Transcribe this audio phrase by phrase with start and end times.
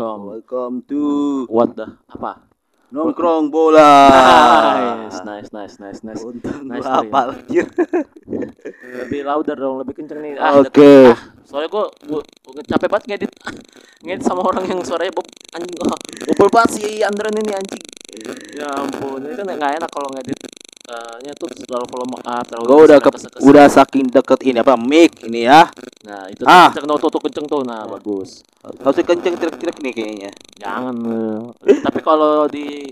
[0.00, 0.32] Welcome.
[0.32, 1.00] Welcome to
[1.52, 2.40] What the apa?
[2.88, 4.00] nongkrong bola.
[5.12, 6.24] Nice, nice, nice, nice, nice.
[6.24, 7.60] Untung Nice, gua lagi?
[8.96, 10.40] Lebih louder dong, lebih kenceng nih.
[10.40, 10.72] Ah, Oke.
[10.72, 11.12] deket.
[11.12, 13.32] Ah, soalnya gua, gua, gua capek banget ngedit
[14.08, 15.92] ngedit sama orang yang suaranya bob anjing oh,
[16.32, 17.82] bobol banget si Andren ini anjing.
[18.56, 20.40] Ya ampun, ini kan nggak enak kalau ngedit
[21.20, 23.10] nya tuh terlalu volume up, terlalu Gua udah ke,
[23.44, 25.68] udah saking deket ini apa mic ini ya.
[26.06, 26.72] Nah, itu Ah.
[26.72, 27.62] kenceng tuh, tuh, kenceng tuh.
[27.62, 28.42] Nah, bagus.
[28.60, 30.30] Harusnya kenceng tirek-tirek nih kayaknya.
[30.60, 30.94] Jangan.
[31.06, 31.40] eh.
[31.80, 32.88] Tapi kalau di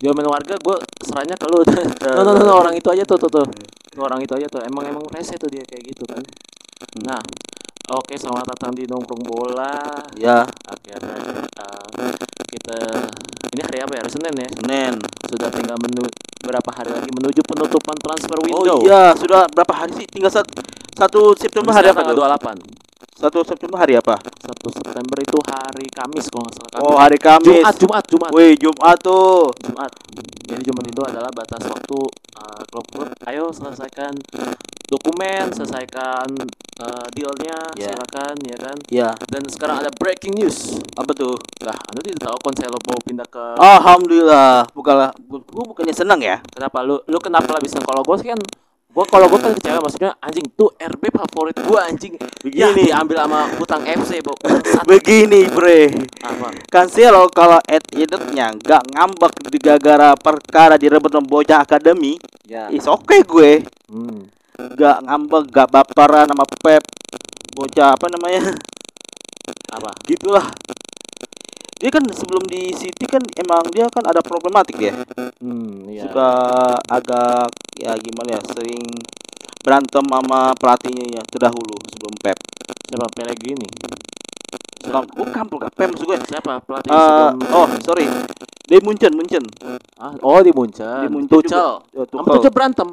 [0.00, 1.60] diomelin warga gue serahnya ke lu.
[2.16, 3.46] no, no, no, no, orang itu aja tuh tuh tuh.
[3.90, 4.60] Tuh, orang itu aja tuh.
[4.64, 6.22] Emang emang rese tuh dia kayak gitu kan.
[7.04, 7.20] Nah,
[7.90, 9.74] oke selamat datang di nongkrong bola.
[10.16, 12.14] Ya, Akhirnya eh,
[12.48, 12.76] kita
[13.50, 14.00] ini hari apa ya?
[14.06, 14.48] Hari Senin ya.
[14.54, 14.94] Senin.
[15.26, 16.06] Sudah tinggal menu
[16.40, 18.78] berapa hari lagi menuju penutupan transfer Oh window.
[18.86, 20.06] iya, sudah berapa hari sih?
[20.08, 20.50] Tinggal sat-
[20.96, 22.16] satu September hari apa tuh?
[22.16, 22.28] Dua
[23.20, 24.16] Satu September hari apa?
[24.40, 26.70] Satu September itu hari Kamis kalau nggak salah.
[26.72, 26.88] Kamis.
[26.88, 27.60] Oh, hari Kamis.
[27.60, 28.30] Jumat, Jumat, Jumat.
[28.32, 29.52] Wih, Jumat tuh.
[29.60, 29.92] Jumat.
[30.48, 31.98] Jadi Jumat itu adalah batas waktu
[32.40, 33.12] uh, klub-klub.
[33.28, 34.16] Ayo selesaikan
[34.88, 36.26] dokumen, selesaikan
[36.80, 37.92] uh, dealnya, Ya.
[37.92, 38.76] silakan ya kan.
[38.88, 40.80] Ya, Dan sekarang ada breaking news.
[40.96, 41.36] apa tuh?
[41.62, 44.64] Lah, anda tidak tahu Konselo mau pindah ke Alhamdulillah.
[44.72, 46.40] Bukanlah gua, gua bukannya senang ya.
[46.50, 48.40] kenapa lu lu kenapa lah bisa kalau gue sih kan
[48.90, 52.90] gua kalau gue kan kecewa maksudnya anjing tuh RB favorit gua anjing ya Begini.
[52.90, 54.34] diambil sama hutang FC Bo.
[54.42, 54.84] Bangsat.
[54.90, 55.92] Begini, Bre.
[56.26, 62.18] apa Cancelo kalau at editnya nggak ngambek di gara perkara direbut sama bocah akademi,
[62.48, 63.62] ya is oke gue.
[63.90, 64.20] hmm.
[64.60, 66.82] Nggak ngambek, nggak baperan sama Pep.
[67.54, 68.52] Bocah apa namanya?
[69.70, 70.46] apa Gitulah.
[71.80, 74.92] Dia kan sebelum di City kan emang dia kan ada problematik ya.
[75.40, 76.28] hmm iya Suka
[76.84, 77.48] agak
[77.80, 78.84] ya gimana ya, sering
[79.60, 82.36] berantem sama pelatihnya ya terdahulu sebelum Pep.
[82.84, 83.68] siapa Pellegrini
[84.80, 86.18] Bukan, bukan, bukan Pep maksud gue.
[86.24, 88.06] siapa pelatih Eh, sebelum oh, sorry.
[88.64, 89.44] Dia Munchen, Munchen.
[90.00, 91.04] Ah, oh di Munchen.
[91.04, 91.84] Di Munchen Tuchel.
[91.92, 92.32] Ya, Tuchel.
[92.38, 92.88] Tuchel berantem.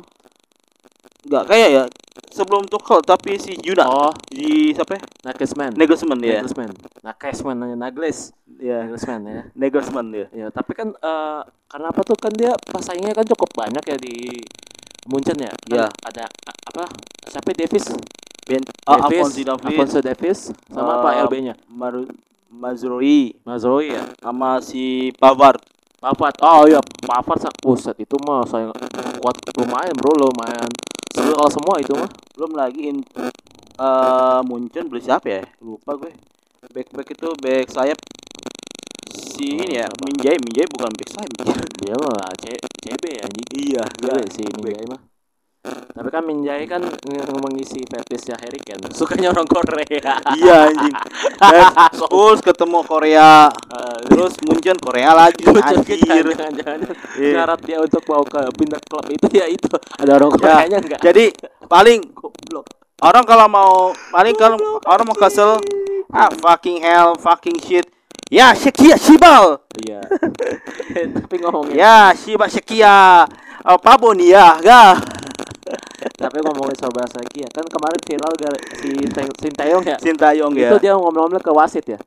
[1.27, 1.83] Enggak kayak ya
[2.31, 5.01] sebelum Tuchel tapi si Yuna Oh, di siapa ya?
[5.25, 5.75] Nagelsmann.
[5.75, 6.39] Nagelsmann ya.
[6.39, 6.71] Nagelsmann.
[7.03, 8.31] Nagelsmann nanya Nagles.
[8.57, 9.41] Ya, Nagelsmann ya.
[9.51, 10.27] Nagelsmann dia.
[10.31, 14.39] Ya, tapi kan eh karena apa tuh kan dia pesaingnya kan cukup banyak ya di
[15.05, 15.51] Munchen ya.
[15.51, 15.87] Kan Ya.
[16.01, 16.31] Ada
[16.65, 16.87] apa?
[17.27, 17.85] Siapa Davis?
[18.47, 19.27] Ben ah, Davis.
[19.27, 20.39] Alphonso Davies, Alphonso Davis
[20.71, 21.53] sama apa Eh, LB-nya?
[21.67, 22.07] Maru
[22.47, 24.07] Mazrui Mazroi ya.
[24.17, 25.59] sama si Pavard.
[25.99, 26.35] Pavard.
[26.39, 28.71] Oh iya, Pavard sa- buset itu mah saya
[29.19, 30.71] kuat lumayan bro, lumayan.
[31.17, 32.09] Kalau semua itu mah.
[32.37, 33.01] Belum lagi in
[33.77, 35.43] eh Munchen beli siapa ya?
[35.61, 36.13] Lupa gue.
[36.73, 37.97] Back back itu back sayap
[39.09, 39.89] si ini ya?
[40.05, 41.31] Minjai, Minjai bukan back sayap.
[41.81, 43.47] Dia mah C CB anjing.
[43.57, 45.01] iya, Gila sih Minjai mah.
[45.65, 46.79] Tapi kan Minjai kan
[47.37, 48.87] mengisi fetishnya Harry Kane.
[48.95, 50.15] Sukanya orang Korea.
[50.33, 50.95] iya anjing.
[51.41, 56.23] Dan Spurs ketemu Korea, Eh, terus Munchen Korea lagi anjir.
[56.31, 56.79] jangan
[57.17, 57.31] Iya.
[57.35, 60.99] syarat dia untuk mau ke pindah klub itu ya itu ada orang Ya, Koreanya enggak?
[61.01, 61.25] Jadi
[61.65, 62.65] paling Goblok.
[62.99, 63.73] orang kalau mau
[64.09, 65.59] paling kalau orang mau kesel
[66.07, 67.83] ah fucking hell fucking shit
[68.27, 69.99] ya Shekia Shibal Iya.
[71.17, 73.27] Tapi ngomongin ya Shiba Shekia
[73.59, 74.95] apa Bonia ga
[75.97, 77.49] tapi ngomongin soal bahasa lagi ya.
[77.49, 78.33] Kan kemarin viral
[78.77, 78.91] si
[79.41, 79.97] Sintayong ya.
[79.97, 81.99] Sintayong ya Itu dia ngomong-ngomong ke wasit ya.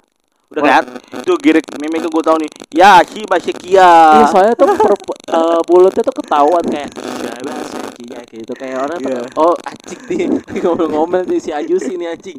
[0.50, 0.84] Udah lihat
[1.14, 2.50] itu girik meme gue tahu nih.
[2.74, 3.90] Ya Shiba Iya, Shekia
[4.34, 4.92] soalnya tuh per,
[5.38, 6.90] eh, bulutnya tuh ketahuan kayak
[7.22, 8.52] ya bahasa kayak gitu.
[8.58, 9.20] Kayak orang Iya.
[9.38, 10.26] oh anjing nih.
[10.66, 12.38] Ngomel-ngomel nih si Ayusi nih anjing.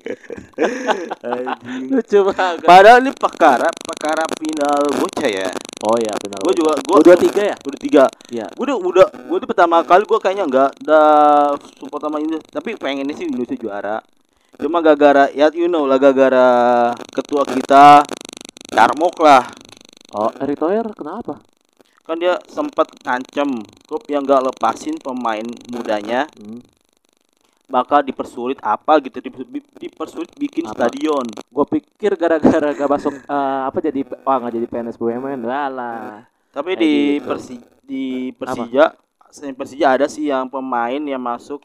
[1.24, 1.88] Anjing.
[1.88, 2.68] lucu banget.
[2.68, 5.48] Padahal ini perkara perkara final bocah ya.
[5.82, 7.56] Oh iya benar gue juga gue oh, dua tiga ya?
[7.58, 8.46] udah tiga iya.
[8.54, 12.78] Gue udah udah gue tuh pertama kali gue kayaknya enggak dah support sama ini tapi
[12.78, 13.98] pengennya sih Indonesia juara
[14.60, 16.48] cuma gara-gara ya you know lah gara-gara
[17.16, 18.04] ketua kita
[18.72, 19.52] Darmok lah.
[20.16, 21.44] Oh Erick Thohir kenapa?
[22.08, 26.28] Kan dia sempat ngancem klub yang enggak lepasin pemain mudanya.
[26.40, 26.64] Hmm.
[27.72, 29.48] bakal dipersulit apa gitu diper-
[29.80, 30.76] dipersulit bikin Apa?
[30.92, 31.24] stadion.
[31.48, 36.00] Gue pikir gara-gara gak masuk eh, apa jadi wah nggak jadi PNS BUMN lah lah.
[36.52, 37.32] Tapi di gitu.
[37.32, 38.92] Persi di Persija
[39.32, 41.64] selain Persija ada sih yang pemain yang masuk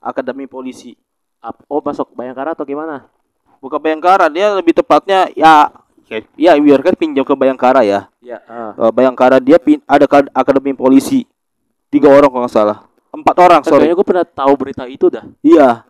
[0.00, 0.96] akademi polisi
[1.68, 3.08] oh masuk Bayangkara atau gimana?
[3.60, 5.72] Bukan Bayangkara dia lebih tepatnya ya
[6.36, 8.06] ya biarkan pinjam ke Bayangkara ya.
[8.20, 8.38] Ya.
[8.76, 11.24] Eh, Bayangkara dia pin ada ka- akademi polisi.
[11.88, 12.78] Tiga orang kalau nggak salah.
[13.14, 13.80] Empat orang Eh, sorry.
[13.86, 15.24] kayaknya gue pernah tahu berita itu dah.
[15.40, 15.86] Iya.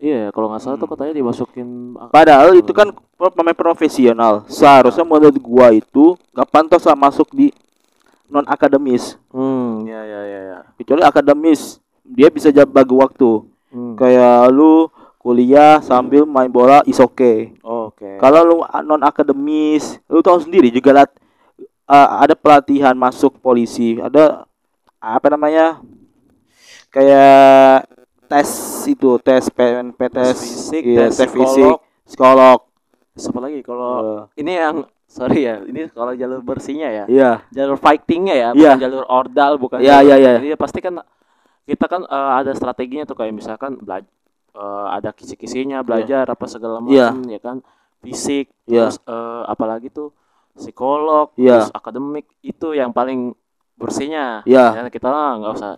[0.00, 0.96] Iya kalau nggak salah tuh Hmm.
[0.96, 1.68] katanya dimasukin
[2.08, 2.88] padahal itu kan
[3.36, 4.48] pemain profesional.
[4.48, 7.52] Seharusnya menurut gua itu nggak pantas lah masuk di
[8.24, 9.84] non akademis hmm.
[9.84, 10.58] Ya ya ya ya.
[10.80, 11.84] Kecuali akademis.
[12.00, 13.94] Dia bisa bagi waktu Hmm.
[13.94, 17.54] kayak lu kuliah sambil main bola is okay.
[17.60, 18.16] Oke.
[18.16, 21.10] Kalau lu non akademis, lu tahu sendiri juga lat
[21.86, 24.42] eh, ada pelatihan masuk polisi, ada
[24.98, 25.78] apa namanya?
[26.88, 27.86] Kayak
[28.26, 28.50] tes
[28.84, 31.78] itu, tes PNPTS, Tes fisik, iya, tes tes fisik, psikolog.
[32.04, 32.58] psikolog.
[33.14, 37.04] Siapa lagi kalau Eh, ini yang sorry ya, ini kalau jalur bersihnya ya.
[37.06, 37.30] Iya.
[37.50, 38.74] Jalur fightingnya ya, Iya.
[38.74, 39.78] bukan jalur ordal, bukan.
[39.78, 40.32] Iya, jalur- iya, iya.
[40.38, 40.94] Jadi ya pasti kan
[41.70, 44.10] kita kan eh, ada strateginya tuh kayak misalkan belajar
[44.90, 47.14] ada kisi-kisinya belajar apa segala Iya.
[47.14, 47.56] macam ya kan
[48.02, 48.90] fisik Iya.
[48.90, 50.10] terus eh, apalagi tuh
[50.52, 51.62] psikolog Iya.
[51.62, 53.32] terus akademik itu yang paling
[53.78, 54.74] bersihnya Iya.
[54.74, 55.72] Ya, kita lah nggak usah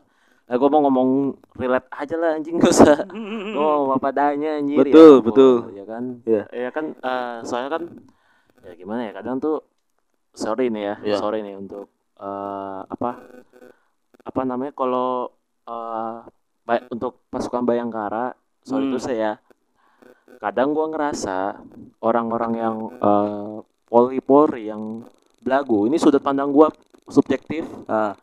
[0.48, 1.08] nah, gue mau ngomong
[1.54, 2.96] relate aja lah anjing gak usah
[3.54, 5.54] gue mau apa adanya anjir Betul, ya, betul.
[5.72, 6.42] ya kan Iya.
[6.48, 7.82] ya kan eh, soalnya kan
[8.64, 9.60] ya gimana ya kadang tuh
[10.32, 11.16] sorry nih ya Iya.
[11.20, 13.20] sorry nih untuk eh, apa
[14.22, 15.28] apa namanya kalau
[15.64, 16.16] eh,
[16.62, 18.90] ba- untuk pasukan Bayangkara sorry Hmm.
[18.90, 19.38] itu saya
[20.38, 21.58] kadang gua ngerasa
[22.00, 23.54] orang-orang yang eh,
[23.86, 25.04] polri-polri yang
[25.38, 26.70] belagu ini sudut pandang gua
[27.04, 28.14] subjektif Nah,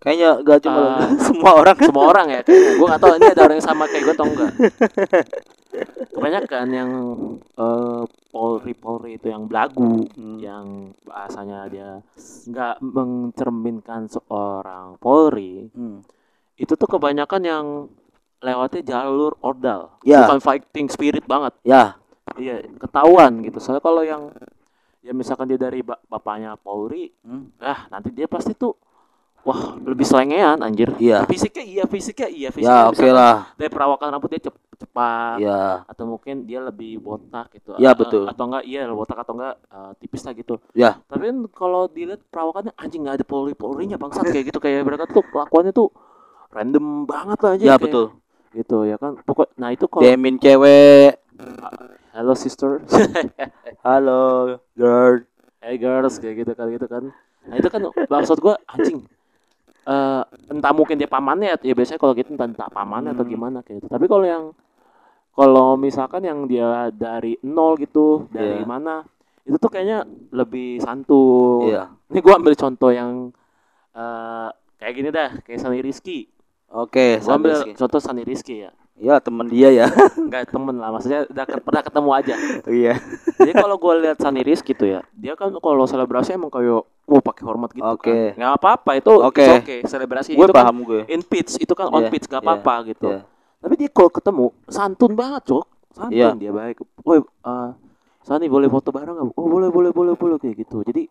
[0.00, 1.08] kayaknya gak cuma lu, Ah.
[1.26, 4.14] semua orang semua orang ya gue gak tahu ini ada orang yang sama kayak gue
[4.14, 4.50] atau enggak
[6.10, 6.90] kebanyakan yang
[7.54, 10.38] eh, polri-polri itu yang belagu Hmm.
[10.38, 10.66] yang
[11.02, 11.90] bahasanya dia
[12.46, 16.00] nggak mencerminkan seorang polri Hmm.
[16.54, 17.64] Itu tuh kebanyakan yang
[18.38, 19.96] lewatnya jalur ordal.
[20.04, 20.28] Ya.
[20.28, 21.56] bukan fighting spirit banget.
[21.64, 21.96] Ya,
[22.36, 23.58] iya ketahuan gitu.
[23.58, 24.30] Soalnya kalau yang
[25.00, 27.52] ya misalkan dia dari ba- bapaknya polri Hmm.
[27.60, 28.72] ah nanti dia pasti tuh
[29.44, 30.88] wah lebih selengean anjir.
[30.96, 31.28] Iya.
[31.28, 33.36] fisiknya iya fisiknya iya ya fisiknya oke misalkan lah.
[33.56, 35.36] dari perawakan rambut dia cep- cepat.
[35.40, 37.76] Ya, atau mungkin dia lebih botak gitu.
[37.76, 38.24] Ya, betul.
[38.24, 40.54] atau enggak iya botak atau enggak eh, tipis lah gitu.
[40.72, 44.58] Ya, tapi kan kalau dilihat perawakannya anjing nggak ada polri polrinya bangsat kayak gitu.
[44.60, 45.92] Kayak mereka tuh kelakuannya tuh
[46.54, 48.06] random banget lah aja ya kayak betul.
[48.54, 51.18] gitu ya kan pokok nah itu kalau Demin cewek.
[52.10, 52.78] hello sister
[53.84, 55.26] Halo, girl.
[55.58, 57.10] hey girls kayak gitu kan gitu kan
[57.44, 59.04] nah itu kan maksud gua anjing
[59.84, 63.34] eh entah mungkin dia pamannya ya biasanya kalau gitu entah, entah pamannya atau Hmm.
[63.34, 64.44] gimana kayak gitu tapi kalau yang
[65.30, 68.64] kalau misalkan yang dia dari nol gitu dari Iya.
[68.64, 69.02] mana
[69.44, 71.92] itu tuh kayaknya lebih santun Iya.
[72.08, 73.28] ini gua ambil contoh yang
[73.92, 74.48] eh
[74.78, 76.32] kayak gini dah kayak Sani Rizky
[76.74, 79.90] Oke, gua ambil sambil contoh Sani Rizky ya Ya, teman dia ya.
[80.30, 82.34] nggak temen lah maksudnya udah ke- pernah ketemu aja
[82.80, 82.94] Iya.
[83.36, 87.18] jadi kalau gue lihat Sunny Rizky tuh ya dia kan kalau selebrasi emang kayak mau
[87.18, 88.06] pakai hormat gitu Oke.
[88.06, 89.42] kan nggak apa-apa itu Oke.
[89.42, 91.00] it's oke selebrasi Gue itu kan paham gue.
[91.08, 93.20] in pitch itu kan on Iya, pitch nggak iya, apa-apa gitu Iya.
[93.58, 96.28] tapi dia kalau ketemu santun banget cok santun Iya.
[96.34, 97.70] dia baik woi uh,
[98.20, 101.10] Sunny boleh foto bareng nggak oh boleh boleh boleh boleh kayak gitu jadi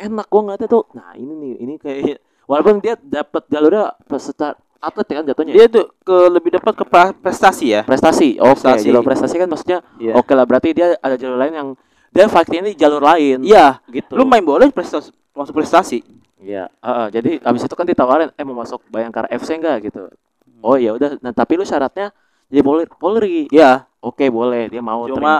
[0.00, 5.06] enak gua ngeliatnya tuh nah ini nih ini kayak walaupun dia dapat jalurnya peserta atlet
[5.06, 6.84] ya kan jatuhnya Dia tuh ke lebih dapat ke
[7.16, 7.80] prestasi ya.
[7.82, 8.86] prestasi oke Prestasi.
[8.86, 10.12] jalur prestasi kan maksudnya Iya.
[10.14, 11.68] oke lah berarti dia ada jalur lain yang
[12.08, 13.80] dia fighting ini jalur lain Iya.
[13.88, 15.98] gitu Lu main bola prestasi masuk prestasi.
[16.38, 20.12] Iya, heeh, jadi abis itu kan ditawarin, eh mau masuk Bayangkara FC enggak gitu.
[20.60, 22.12] Oh ya udah, nah tapi lu syaratnya
[22.46, 22.84] jadi Polri.
[22.86, 23.38] Polri.
[23.48, 23.88] Iya.
[23.98, 25.34] Oke boleh, dia mau Cuma terima.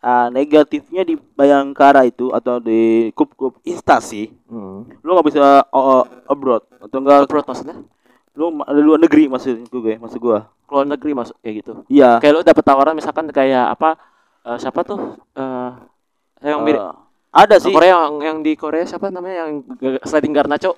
[0.00, 4.88] ah, negatifnya di Bayangkara itu atau di klub-klub instansi, Hmm.
[4.98, 7.76] lu nggak bisa uh, abroad atau enggak Abroad maksudnya?
[8.32, 10.48] Lu luar negeri maksud gue, maksud gua.
[10.64, 11.72] Keluar negeri masuk kayak gitu.
[11.92, 12.16] Iya.
[12.16, 14.00] Kayak lu dapet tawaran misalkan kayak apa?
[14.42, 14.98] eh, siapa tuh?
[15.36, 15.70] Eh
[16.42, 16.92] yang mirip Eh,
[17.32, 19.64] ada sih Korea yang, yang di Korea siapa namanya yang
[20.04, 20.76] sliding Garnacho?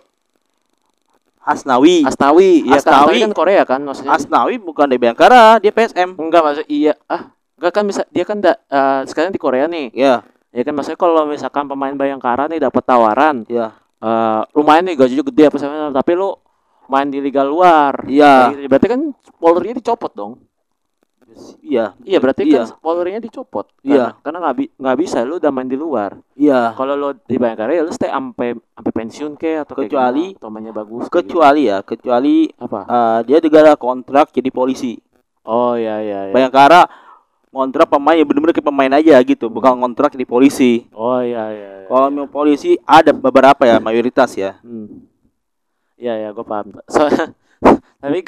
[1.44, 2.06] Asnawi.
[2.08, 2.64] Astawi.
[2.64, 3.04] Iya kan, Astawi.
[3.04, 4.12] tapi kan Korea kan maksudnya.
[4.16, 6.16] Asnawi bukan di Bayangkara, dia PSM.
[6.16, 6.94] enggak maksud iya.
[7.04, 9.92] Ah, enggak kan bisa dia kan da, eh, sekarang di Korea nih.
[9.92, 13.74] Iya, Ya kan maksudnya kalau misalkan pemain Bayangkara nih dapat tawaran iya.
[13.98, 16.30] eh lumayan nih gajinya gede apa macam, tapi lu
[16.86, 18.04] main di liga luar.
[18.04, 18.52] Iya.
[18.52, 18.68] Gitu.
[18.68, 19.00] Berarti kan
[19.36, 20.32] polrinya dicopot dong.
[21.60, 22.62] Iya, Iya, berarti Iya.
[22.62, 23.66] kan polrinya dicopot.
[23.82, 24.14] Iya.
[24.22, 26.14] Karena, nggak bi- nggak bisa lu udah main di luar.
[26.34, 26.70] iya.
[26.72, 31.08] Kalau lu di Bayangkara ya lu stay sampai sampai pensiun ke atau Kecuali- mainnya bagus.
[31.08, 31.34] kayak gitu.
[31.34, 32.80] Kecuali ya, kecuali apa?
[32.86, 34.94] eh, dia juga kontrak jadi polisi.
[35.42, 36.32] Oh iya iya iya.
[36.32, 36.86] Bayangkara
[37.50, 40.86] kontrak pemain ya bener-bener kayak pemain aja gitu, bukan kontrak di polisi.
[40.92, 41.70] Oh iya iya.
[41.80, 41.86] iya.
[41.86, 44.54] Kalau mau polisi ada beberapa ya, mayoritas ya.
[44.60, 44.93] Hmm.
[46.04, 46.76] Iya ya, gue paham.
[46.92, 47.08] So,
[48.04, 48.18] tapi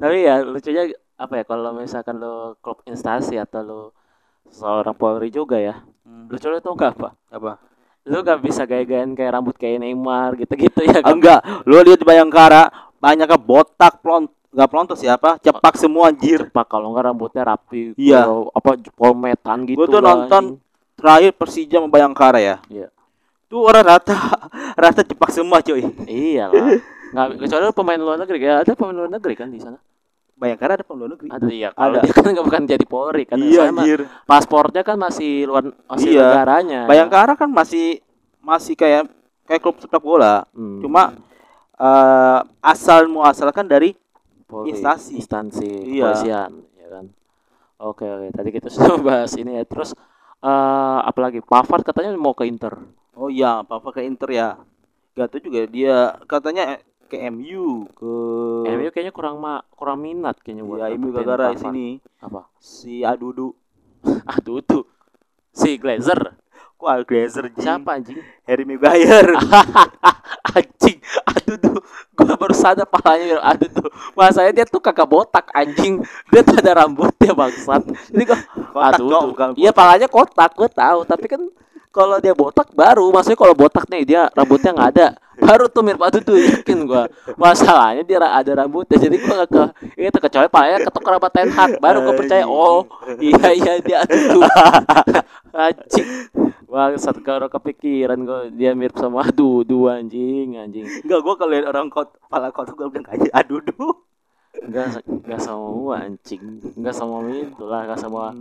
[0.00, 0.88] tapi ya lucunya
[1.20, 3.80] apa ya kalau misalkan lo klub instansi atau lo
[4.48, 5.84] seorang Polri juga ya,
[6.32, 7.08] lucunya tuh nggak apa?
[7.28, 7.52] Apa?
[8.08, 11.12] Lu gak bisa gaya-gayan kayak rambut kayak Neymar gitu-gitu ya kan?
[11.12, 15.36] Enggak, lu lihat di Bayangkara banyaknya botak, plont, enggak plontos siapa?
[15.44, 16.48] Cepak semua anjir.
[16.48, 18.24] Cepak kalau nggak rambutnya rapi, Iya.
[18.24, 19.76] kalau apa polmetan gitu.
[19.76, 20.44] Gua tuh lah, nonton
[20.96, 22.56] terakhir Persija sama Bayangkara ya.
[22.72, 22.88] Iya.
[23.52, 24.16] Tuh orang rata
[24.82, 25.84] rata cepak semua cuy.
[26.08, 26.48] anjing.
[27.10, 29.78] Nggak, kecuali pemain luar negeri ya ada pemain luar negeri kan di sana.
[30.34, 31.28] Bayangkara ada pemain luar negeri.
[31.28, 32.00] Ada iya, kalau Ada.
[32.00, 33.36] dia kan nggak bukan jadi Polri kan.
[33.36, 34.00] Iya anjir.
[34.24, 36.24] paspornya kan masih luar masih Iya.
[36.24, 36.80] negaranya.
[36.86, 38.00] Bayangkara kan masih
[38.40, 39.10] masih kayak
[39.44, 40.46] kayak klub sepak bola.
[40.50, 40.80] Hmm.
[40.80, 41.12] Cuma
[41.74, 43.96] eh asal muasal kan dari
[44.44, 45.16] Polri, instansi.
[45.16, 45.64] instansi
[45.96, 46.10] Iya.
[46.12, 47.04] kepolisian ya kan
[47.78, 49.94] oke oke tadi kita sudah bahas ini ya terus
[50.40, 52.76] eh apalagi Pavard katanya mau ke Inter
[53.14, 54.48] Oh iya, Papa ke Inter ya.
[55.12, 58.12] Gak tahu juga dia katanya ke MU ke
[58.70, 61.98] MU kayaknya kurang ma kurang minat kayaknya buat ya MU gara-gara sini.
[62.22, 62.46] Apa?
[62.62, 63.50] Si Adudu.
[64.32, 64.86] aduh tuh
[65.50, 66.38] si Glazer.
[66.80, 67.66] Kok Al Glazer Jing?
[67.66, 68.16] siapa anjing?
[68.46, 69.34] Harry Maguire.
[70.56, 70.98] anjing
[71.28, 71.78] aduh tuh
[72.16, 76.00] gua baru sadar palanya aduh tuh masanya dia tuh kagak botak anjing.
[76.30, 77.82] Dia tuh ada rambutnya bangsat.
[78.14, 78.38] Ini kok
[79.34, 81.02] bukan iya palanya kotak gue tahu.
[81.04, 81.42] Tapi kan
[81.90, 83.10] kalau dia botak baru.
[83.10, 85.08] Maksudnya kalau botak nih dia rambutnya nggak ada
[85.40, 87.08] baru tuh mirip aduh tuh yakin gua.
[87.34, 89.62] Masalahnya dia ada rambutnya jadi gua gak ke
[89.96, 92.44] itu kecuali palanya ketok kerabat Ten Hag baru gua percaya.
[92.44, 92.84] Oh
[93.18, 94.42] iya iya dia aduh tuh.
[95.50, 96.08] Anjing.
[96.70, 100.86] Bangsat kalau kepikiran gua dia mirip sama aduh dua anjing anjing.
[101.02, 104.06] Enggak, gua kalau lihat orang kot pala kotak gua bilang aja Adudu.
[104.50, 106.42] enggak enggak semua anjing.
[106.74, 108.34] Enggak semua itu lah enggak semua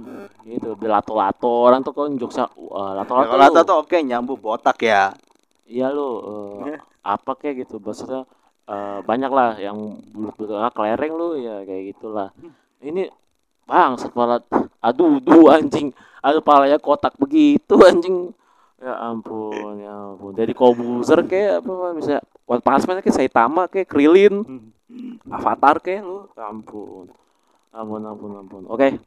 [0.45, 0.69] itu.
[0.77, 3.33] Di lato-lato orang tuh kan jokesnya wah lato-lato.
[3.37, 5.13] Lata tuh oke nyambung botak ya.
[5.69, 6.09] Iya lu
[6.65, 6.81] eh,
[7.15, 8.25] apa kayak gitu maksudnya
[8.65, 9.77] eh, banyak lah yang
[10.11, 12.33] bulu ah, kelereng lu ya kayak gitulah.
[12.89, 13.05] Ini
[13.69, 14.41] bang kepala
[14.81, 15.93] aduh duh anjing
[16.25, 18.33] aduh palanya kotak begitu anjing.
[18.79, 20.33] Ya ampun ya ampun.
[20.33, 24.41] Dari kobuzer kayak apa misalnya One Punch Man kayak Saitama kayak Krilin
[25.29, 27.11] Avatar kayak lu Ya ampun.
[27.69, 28.63] Ampun ampun ampun.
[28.71, 28.97] Oke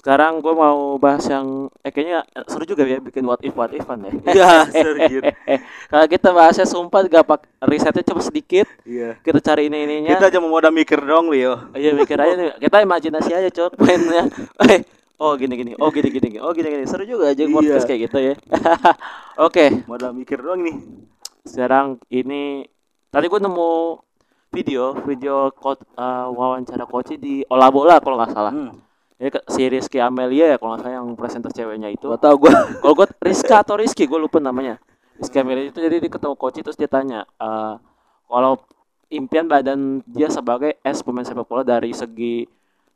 [0.00, 4.00] sekarang gue mau bahas yang eh kayaknya seru juga ya bikin what if what ifan
[4.00, 5.22] ya Iya, serius.
[5.86, 9.20] kalau kita bahasnya sumpah gak pak risetnya cuma sedikit Iya.
[9.20, 11.68] kita cari ini ininya Kita cuma modal mikir dong, Leo.
[11.74, 14.24] iya mikir aja nih kita imajinasi aja cok mainnya
[14.72, 14.80] eh
[15.16, 17.86] oh gini gini oh gini gini oh gini gini seru juga aja podcast Iya.
[17.86, 18.34] kayak gitu ya
[19.46, 20.76] oke Modal mikir doang nih.
[21.42, 22.64] sekarang ini
[23.06, 24.00] tadi gue nemu
[24.50, 28.80] video video coach, eh, wawancara coach di Ola Bola kalau nggak salah Hmm.
[29.20, 32.40] Ya ke- si Rizky Amelia ya kalau nggak salah yang presenter ceweknya itu Gua tahu
[32.40, 32.52] gua.
[32.80, 34.80] kalau gue Rizka atau Rizky gue lupa namanya
[35.14, 37.74] Rizky Amelia itu jadi dia ketemu coach terus dia tanya eh,
[38.24, 38.56] kalau
[39.08, 42.48] impian badan dia sebagai es pemain sepak bola dari segi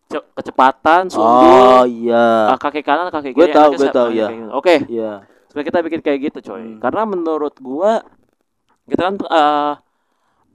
[0.06, 2.48] ce- kecepatan sundul Oh iya.
[2.48, 3.98] eh, kaki kanan kaki kiri tahu, enaknya gua siapa?
[3.98, 4.26] tahu, ya.
[4.50, 5.12] oke Iya.
[5.46, 6.78] supaya kita bikin kayak gitu coy Hmm.
[6.78, 8.00] karena menurut gua
[8.86, 9.72] kita kan eh,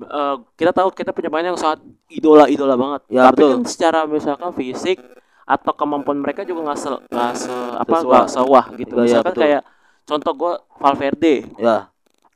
[0.01, 3.51] eh, kita tahu kita punya pemain yang sangat idola idola banget Ya, tapi betul.
[3.51, 4.97] kan secara misalkan fisik
[5.49, 9.43] atau kemampuan mereka juga nggak se, nggak se apa nggak sewah gitu iya, misalkan betul.
[9.43, 9.61] kayak
[10.05, 11.89] contoh gua Valverde Ya.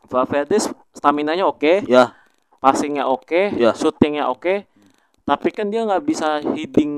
[0.03, 0.57] Valverde
[0.91, 2.17] stamina nya oke Ya.
[2.57, 3.71] passingnya oke Ya.
[3.71, 4.65] shootingnya oke
[5.23, 6.91] tapi kan dia nggak bisa heading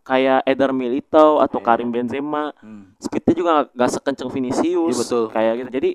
[0.00, 1.66] kayak Eder Militao atau Iya.
[1.66, 2.96] Karim Benzema Hmm.
[2.96, 5.24] speednya juga nggak- sekenceng Vinicius Iya, betul.
[5.28, 5.90] kayak gitu jadi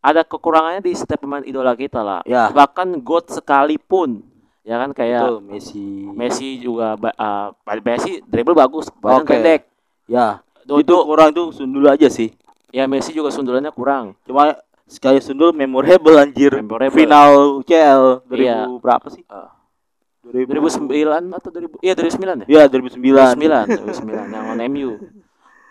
[0.00, 2.48] ada kekurangannya di setiap pemain idola kita lah Ya.
[2.48, 4.24] bahkan God sekalipun
[4.60, 5.84] ya kan kayak Betul, Messi.
[6.10, 7.50] Messi juga ah,
[7.80, 9.32] Messi dribble bagus badan Oke.
[9.32, 9.62] pendek
[10.04, 10.42] Ya.
[10.60, 12.34] Itu, Itu kurang tuh sundul aja sih.
[12.70, 16.50] ya Messi juga sundulannya kurang Cuma sekali sundul memorable anjir.
[16.52, 16.92] Memorable.
[16.92, 17.30] Final
[17.62, 18.58] UCL 2000 Iya.
[18.76, 19.22] berapa sih?
[19.26, 19.54] Ah.
[20.20, 23.40] 2000 2009 atau 2000 iya 2009 ya Iya, 2009.
[23.40, 24.90] 2009 2009 yang on MU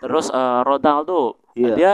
[0.00, 1.74] terus eh, Ronaldo Iya.
[1.76, 1.92] dia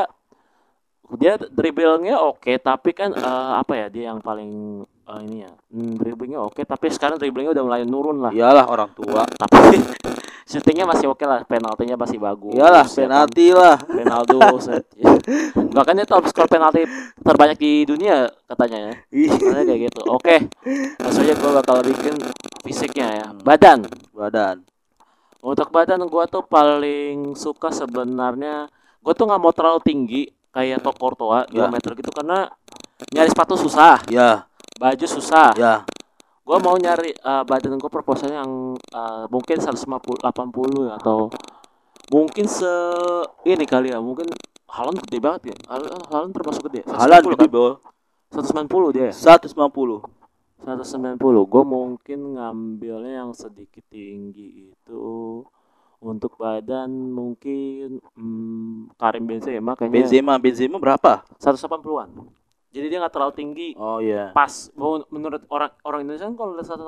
[1.15, 5.53] dia dribblenya oke tapi kan eh, apa ya dia yang paling eh, ini ya.
[5.71, 8.33] Hmm, dribblingnya oke tapi sekarang dribblingnya udah mulai nurun lah.
[8.35, 9.23] Iyalah orang tua.
[9.43, 9.79] tapi
[10.47, 12.55] syutingnya masih oke lah penaltinya masih bagus.
[12.55, 13.77] Iyalah ya penalti lah.
[13.83, 14.85] Ronaldo set.
[15.77, 16.87] bahkan dia top skor penalti
[17.21, 18.93] terbanyak di dunia katanya ya.
[19.13, 20.01] Ih, Katanya kayak gitu.
[20.07, 20.37] Oke
[20.99, 22.15] maksudnya gue bakal bikin
[22.63, 23.27] fisiknya ya.
[23.43, 23.87] Badan.
[24.11, 24.63] Badan.
[25.47, 28.67] untuk badan gua tuh paling suka sebenarnya
[28.99, 31.71] gua tuh nggak mau terlalu tinggi kayak Tok Courtois 2 Ya.
[31.71, 32.51] meter gitu karena
[33.15, 34.03] nyari sepatu susah.
[34.11, 34.43] Ya,
[34.77, 35.75] baju susah ya.
[36.45, 41.33] gua mau nyari eh, badan gua proporsinya yang eh, mungkin 150 80 ya, atau
[42.13, 42.73] mungkin se
[43.49, 44.31] ini kali ya mungkin
[44.67, 47.55] Haaland gede banget ya Haaland, Haaland termasuk gede Halan 190 gede kan?
[47.55, 47.73] bol.
[48.31, 50.03] 190 dia ya 150.
[50.67, 55.45] 190 gue mungkin ngambilnya yang sedikit tinggi itu
[56.01, 61.25] untuk badan mungkin hmm, Karim Benzema kayaknya Benzema, Benzema berapa?
[61.39, 62.09] 180-an
[62.77, 64.31] jadi dia nggak terlalu tinggi Oh iya.
[64.31, 66.85] pas Mau- menurut orang orang Indonesia kan kalau udah 180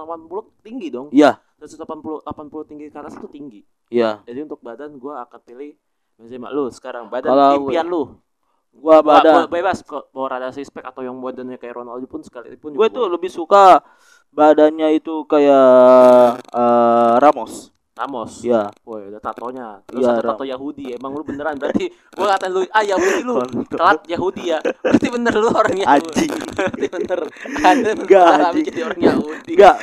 [0.61, 2.29] tinggi dong Iya, 180 80
[2.67, 4.21] tinggi ke atas itu tinggi iya.
[4.23, 5.73] jadi untuk badan gue akan pilih
[6.15, 8.21] Benzema lu sekarang badan Kalau- impian lu
[8.71, 9.49] Gua badan.
[9.49, 13.09] be- bebas kok mau rada suspek atau yang badannya kayak Ronaldo pun sekalipun Gue tuh
[13.09, 13.81] lebih suka
[14.29, 15.65] badannya itu kayak
[16.45, 17.73] eh, Ramos.
[17.99, 18.33] Ramos.
[18.41, 18.71] Iya.
[18.87, 19.83] Woi, ada tatonya.
[19.85, 20.95] Terus Iya, ada tato Yahudi.
[20.95, 23.35] Emang lu beneran berarti gua ngatain lu, ah Yahudi lu.
[23.67, 24.59] Telat Yahudi ya.
[24.63, 25.91] Berarti bener lu orang Yahudi.
[25.91, 26.33] Anjing.
[26.55, 27.19] berarti bener.
[27.61, 29.53] Anda Enggak, jadi orang Yahudi.
[29.59, 29.77] Enggak.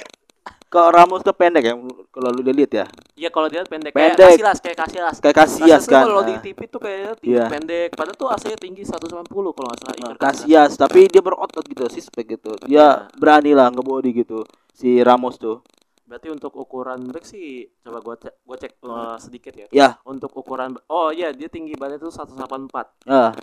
[0.66, 1.74] Kalau Ramos tuh pendek ya
[2.12, 2.86] kalau lu lihat ya.
[3.16, 4.20] Iya kalau dia pendek, Pendek.
[4.20, 5.16] kayak Casillas, kayak Casillas.
[5.24, 6.04] Kayak Casillas kan.
[6.04, 7.46] Kalau di Nah, TV tuh kayaknya tinggi Iya.
[7.48, 9.96] pendek, padahal tuh aslinya tinggi 190 kalau nggak salah.
[10.04, 12.60] Nah, Casillas tapi dia berotot gitu, sispek gitu.
[12.68, 12.88] Dia Iya.
[13.16, 14.44] berani lah ngebody gitu
[14.76, 15.64] si Ramos tuh.
[16.06, 19.68] Berarti untuk ukuran back sih coba gua cek, gua cek eh, sedikit ya.
[19.74, 23.10] Ya, Untuk ukuran oh iya dia tinggi badannya tuh 184.
[23.10, 23.34] ya,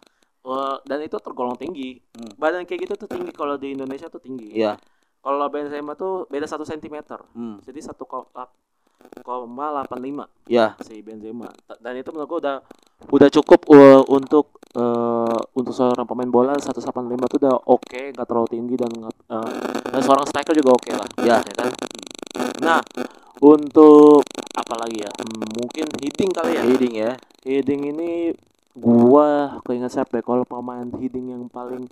[0.42, 2.02] Eh, dan itu tergolong tinggi.
[2.18, 2.34] Hmm.
[2.34, 4.50] Badan kayak gitu tuh tinggi kalau di Indonesia tuh tinggi.
[4.58, 4.74] ya.
[5.22, 7.14] Kalau Benzema tuh beda 1 cm.
[7.30, 7.62] Hmm.
[7.62, 9.22] Jadi 1,85
[10.50, 11.46] Ya, si Benzema.
[11.78, 12.56] Dan itu menurut gua udah
[13.06, 16.90] udah cukup uh, untuk uh, untuk seorang pemain bola 185
[17.30, 18.90] tuh udah oke, nggak terlalu tinggi dan
[19.30, 19.46] uh,
[19.94, 21.06] dan seorang striker juga oke lah.
[21.22, 21.38] Ya.
[21.54, 21.70] kan?
[22.62, 22.80] Nah,
[23.38, 24.22] untuk
[24.54, 25.10] apa lagi ya?
[25.52, 26.62] Mungkin heading kali ya.
[26.62, 27.12] heading ya.
[27.42, 28.10] Heading ini
[28.72, 31.90] gua keinget siapa ya kalau pemain heading yang paling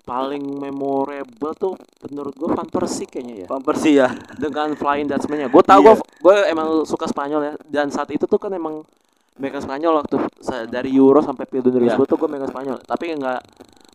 [0.00, 4.08] paling memorable tuh menurut gua Van Persie kayaknya ya Van Persie ya.
[4.36, 5.48] dengan Flying Dutchman-nya.
[5.48, 5.86] Gue tau Iya.
[5.86, 8.82] gue gue emang suka Spanyol ya dan saat itu tuh kan emang
[9.34, 10.16] megang Spanyol waktu
[10.68, 11.96] dari Euro sampai Piala Dunia Iya.
[11.96, 12.78] 2010 tuh gue megang Spanyol.
[12.82, 13.40] Tapi enggak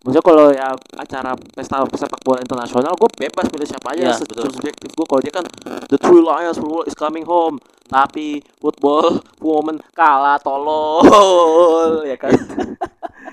[0.06, 0.70] maksudnya kalau ya
[1.02, 4.54] acara pesta sepak bola internasional gue bebas milih siapa aja se- betul.
[4.54, 5.46] subjektif gue kalau dia kan
[5.90, 7.58] the true lions is coming home.
[7.86, 11.06] Tapi football woman kalah tolol
[12.10, 12.34] ya kan?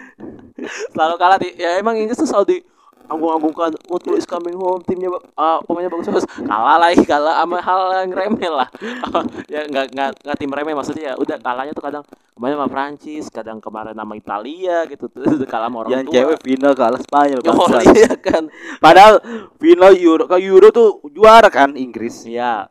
[0.92, 2.56] Selalu kalah di ya emang Inggris tuh selalu di
[3.06, 6.26] anggung-anggungkan football is coming home timnya ah, pemainnya bagus bagus.
[6.28, 8.68] Kalah lagi kalah sama hal yang remeh lah.
[9.52, 13.24] Ya nggak nggak nggak tim remeh maksudnya ya udah kalahnya tuh kadang kemarin sama Prancis
[13.28, 16.14] kadang kemarin sama Italia gitu tuh udah kalah sama orang Yang tua.
[16.16, 18.42] cewek final kalah Spanyol oh iya kan.
[18.78, 19.14] Padahal
[19.60, 22.24] final Euro ke Euro tuh juara kan Inggris.
[22.24, 22.66] iya.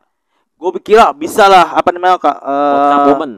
[0.58, 3.32] Gue kira bisa lah apa namanya kak eh, World Cup Women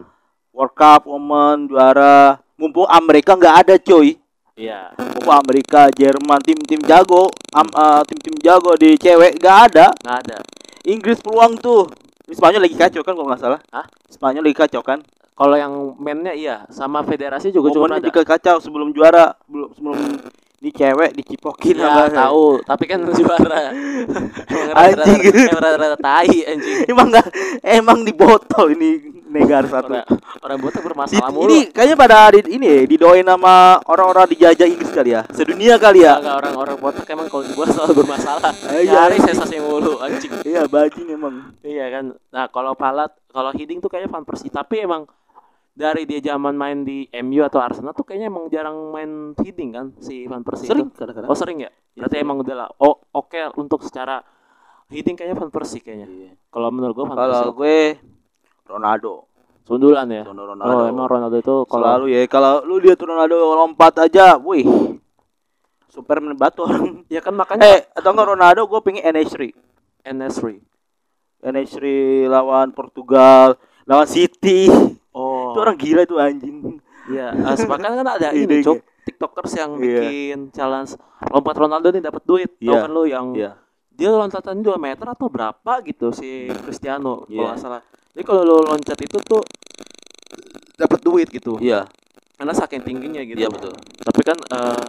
[0.55, 2.17] World Cup Women juara.
[2.55, 4.15] Mumpung Amerika nggak ada coy.
[4.55, 9.87] Iya Mumpung Amerika, Jerman tim-tim jago, am, eh, tim-tim jago di cewek nggak ada.
[9.95, 10.39] nggak ada
[10.85, 11.89] Inggris peluang tuh.
[12.29, 13.61] Spanyol lagi kacau kan kalau nggak salah.
[13.73, 13.89] Hah?
[14.09, 15.01] Spanyol lagi kacau kan.
[15.35, 19.99] kalau yang mennya iya sama federasi juga cuma ada juga kacau sebelum juara, belum sebelum
[20.65, 23.69] ini cewek dicipokin Iya sama- tahu, tapi kan juara.
[24.81, 25.21] Anjing.
[25.29, 26.89] emang rata-rata tai anjing.
[26.89, 27.27] Emang nggak
[27.61, 29.93] emang di botol ini negara satu.
[29.93, 30.09] Orang,
[30.41, 31.45] orang Di- bermasalah mulu.
[31.51, 35.23] ini kayaknya pada di, ini ya, didoain sama orang-orang dijajah Inggris kali ya.
[35.29, 36.17] Sedunia kali ya.
[36.17, 38.53] Enggak orang-orang botak emang kalau dibuat selalu bermasalah.
[38.73, 38.93] Iya.
[38.95, 40.33] Nyari sensasi mulu anjing.
[40.47, 41.53] Iya, bajing emang.
[41.61, 42.05] Iya kan.
[42.33, 45.05] Nah, kalau Palat, kalau Hiding tuh kayaknya Van Persie, tapi emang
[45.75, 49.87] dari dia zaman main di MU atau Arsenal tuh kayaknya emang jarang main Hiding kan
[49.99, 50.71] si Van Persie.
[50.71, 50.95] Sering itu.
[50.95, 51.29] kadang-kadang.
[51.29, 51.71] Oh, sering ya?
[51.99, 52.69] Berarti emang udah lah.
[52.79, 54.23] Oh, oke untuk secara
[54.89, 56.39] Hiding kayaknya Van Persie kayaknya.
[56.55, 57.99] Kalau menurut gua Van Kalau gue
[58.71, 59.27] Ronaldo.
[59.67, 60.23] Sundulan ya.
[60.23, 60.63] Ronaldo.
[60.63, 64.65] Oh, emang Ronaldo itu kalau Selalu ya kalau lu lihat Ronaldo lompat aja, wih.
[65.91, 67.03] Superman batu orang.
[67.15, 69.51] ya kan makanya Eh, atau enggak Ronaldo gue pengen NH3.
[70.05, 70.59] NS3.
[71.45, 71.79] NH3
[72.31, 73.59] lawan Portugal,
[73.89, 74.69] lawan City.
[75.15, 75.55] Oh.
[75.55, 76.57] Itu orang gila itu anjing.
[77.07, 78.79] Iya, uh, kan ada Ide ini, Cok.
[79.05, 80.01] TikTokers yang Iya.
[80.01, 80.97] bikin challenge
[81.29, 82.51] lompat Ronaldo nih dapat duit.
[82.57, 82.81] Tahu Iya.
[82.83, 83.51] kan lu yang Iya.
[83.95, 87.47] dia loncatan 2 meter atau berapa gitu si Cristiano kalau Iya.
[87.53, 87.83] nggak salah.
[88.17, 89.43] Jadi kalau lu loncat itu tuh
[90.75, 91.61] dapat duit gitu.
[91.61, 91.87] Iya.
[92.35, 93.39] Karena saking tingginya gitu.
[93.39, 93.71] Iya betul.
[93.79, 94.85] Tapi kan eh,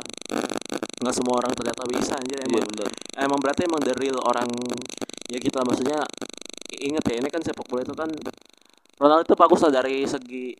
[1.03, 2.65] nggak semua orang ternyata bisa anjir Iya emang.
[2.71, 2.89] benar.
[3.21, 4.49] Emang berarti emang the real orang
[5.29, 5.99] ya kita maksudnya
[6.81, 8.09] inget ya ini kan sepak bola itu kan
[8.95, 10.55] Ronaldo itu bagus lah dari segi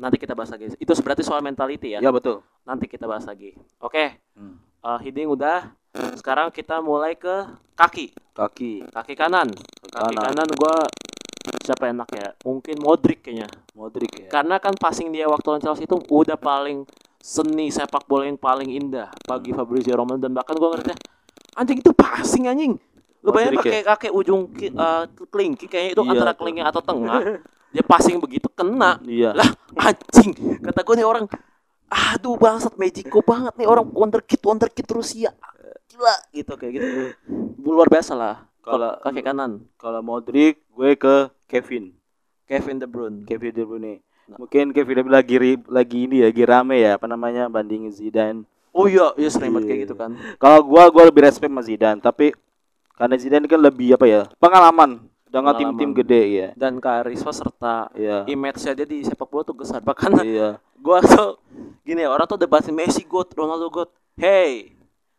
[0.00, 0.72] nanti kita bahas lagi.
[0.80, 2.00] Itu berarti soal mentality ya.
[2.00, 2.40] Iya betul.
[2.64, 3.54] Nanti kita bahas lagi.
[3.78, 4.16] Oke.
[4.34, 4.56] Hmm.
[4.80, 5.70] eh, heading udah.
[6.16, 8.14] Sekarang kita mulai ke kaki.
[8.30, 9.52] Kaki, Kaki kanan.
[9.90, 10.32] Kaki kanan.
[10.32, 10.74] kanan gua
[11.60, 12.28] siapa enak ya?
[12.46, 13.48] Mungkin Modric kayaknya.
[13.76, 14.28] Modric ya.
[14.32, 16.88] Karena kan passing dia waktu lawan Chelsea itu udah paling
[17.20, 20.96] seni sepak bola yang paling indah bagi Fabrizio Romano dan bahkan gua ngerti
[21.58, 22.80] anjing itu passing anjing.
[23.20, 27.20] Lu bayangin pakai kakek ujung ki, eh, kelingking kayaknya itu Iya, antara kelingking atau tengah.
[27.74, 28.98] Dia passing begitu kena.
[29.04, 29.30] Iya.
[29.36, 31.24] Lah anjing kata gue nih orang
[31.86, 35.34] aduh bangsat Mexico banget nih orang wonderkid wonderkid Rusia
[35.90, 36.86] gila gitu kayak gitu
[37.58, 41.90] luar biasa lah kalau kaki kanan Kalau Modric, gue ke Kevin.
[42.46, 43.94] Kevin De Bruyne Kevin De Bruyne.
[44.30, 48.46] Mungkin Kevin De Bruyne lagi lagi ini ya, lagi rame ya, apa namanya bandingin Zidane.
[48.70, 49.84] oh iya iya sering banget kayak Iya.
[49.86, 52.30] gitu kan Kalau gua gua lebih respect sama Zidane, tapi
[53.00, 54.28] karena Zidane kan lebih apa ya?
[54.36, 56.48] Pengalaman dengan tim-tim gede ya.
[56.52, 58.26] dan karisma serta Iya.
[58.26, 60.58] image-nya dia di sepak bola tuh besar bahkan Iya.
[60.84, 61.38] gua tuh
[61.80, 64.74] gini ya orang tuh debatin Messi goat Ronaldo goat hey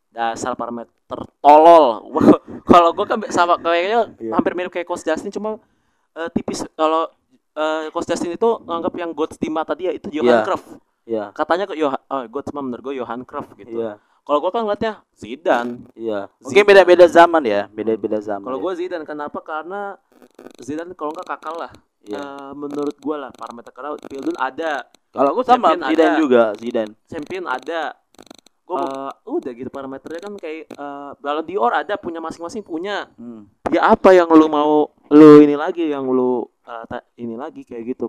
[0.10, 0.92] dasar parameter
[1.40, 4.36] tolol Gua- kalau gua kan sama kayaknya Iya.
[4.36, 5.64] hampir mirip kayak Coach Justin cuma
[6.12, 7.08] eh, tipis kalau
[7.52, 10.44] eh Coach Justin itu nganggap yang goats di mata dia itu Johan Iya.
[10.44, 10.66] Cruyff.
[11.02, 11.24] Iya.
[11.32, 13.74] Katanya ke Johan, oh, goats mah menurut gue Johan Cruyff gitu.
[13.74, 13.96] Iya.
[14.32, 15.92] Kalau gue kan ngeliatnya Zidane.
[15.92, 16.32] Iya.
[16.40, 18.48] Mungkin beda-beda zaman ya, beda-beda zaman.
[18.48, 18.64] Kalau ya.
[18.64, 19.44] gue Zidane kenapa?
[19.44, 20.00] Karena
[20.56, 21.72] Zidane kalau nggak kakal lah.
[22.02, 26.16] Eh, menurut gue lah parameter karena Pildun ada, Kalau gue sama Champion Zidane ada.
[26.16, 26.92] juga, Zidane.
[27.06, 27.82] champion ada.
[28.64, 33.12] Gua- Eh, udah gitu parameternya kan kayak eh Ballon d'Or ada punya masing-masing punya.
[33.20, 33.52] Hmm.
[33.68, 36.48] Ya apa yang lu mau lu ini lagi yang lu
[36.88, 38.08] ta- ini lagi kayak gitu.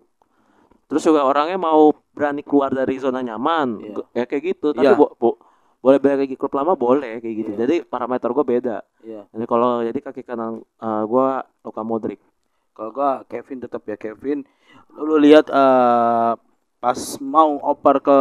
[0.86, 3.82] Terus juga orangnya mau berani keluar dari zona nyaman.
[3.90, 4.70] Gu- Ya kayak gitu.
[4.70, 4.94] Tapi Iya.
[4.94, 5.40] bo- bo-
[5.82, 7.50] boleh balik lagi klub lama boleh kayak gitu.
[7.52, 7.58] Iya.
[7.66, 8.76] Jadi parameter gue beda.
[9.02, 9.26] Iya.
[9.34, 12.22] Jadi kalau jadi kaki kanan eh, gua Luka Modric.
[12.70, 14.46] Kalau gua Kevin tetap ya Kevin.
[14.94, 16.32] Lu lihat eh
[16.78, 18.18] pas mau oper ke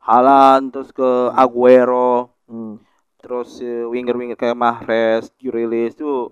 [0.00, 2.78] Haaland terus ke Aguero, Hmm.
[3.18, 6.30] terus eh, winger-winger kayak Mahrez, Grealish itu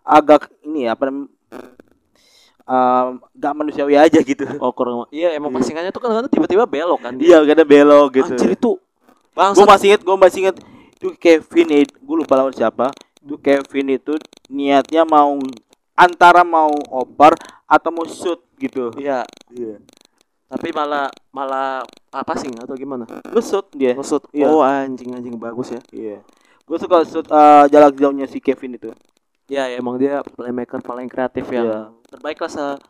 [0.00, 1.12] agak ini ya apa
[3.36, 4.48] gak manusiawi aja gitu.
[4.56, 5.60] Oh kurang iya emang Iya.
[5.60, 7.44] passingannya tuh kan tiba-tiba belok kan dia.
[7.44, 8.32] Iya, ada belok gitu.
[8.32, 8.70] Anjir itu
[9.34, 9.66] gue bangsat.
[9.66, 10.56] masih inget gue masih inget
[10.94, 14.14] itu Kevin gue lupa lawan siapa itu Kevin itu
[14.46, 15.34] niatnya mau
[15.92, 19.78] antara mau oper atau mau shoot gitu Iya, iya
[20.44, 21.82] tapi malah malah
[22.14, 23.02] apa sih atau gimana?
[23.42, 24.22] shoot dia Ngesut.
[24.30, 24.46] Iya.
[24.46, 25.80] Oh anjing anjing bagus ya.
[25.90, 26.22] iya
[26.62, 28.94] gue suka shoot eh, jarak jauhnya si Kevin itu
[29.44, 31.80] Ya, ya emang dia playmaker paling kreatif yang Iya.
[32.08, 32.80] terbaik lah se-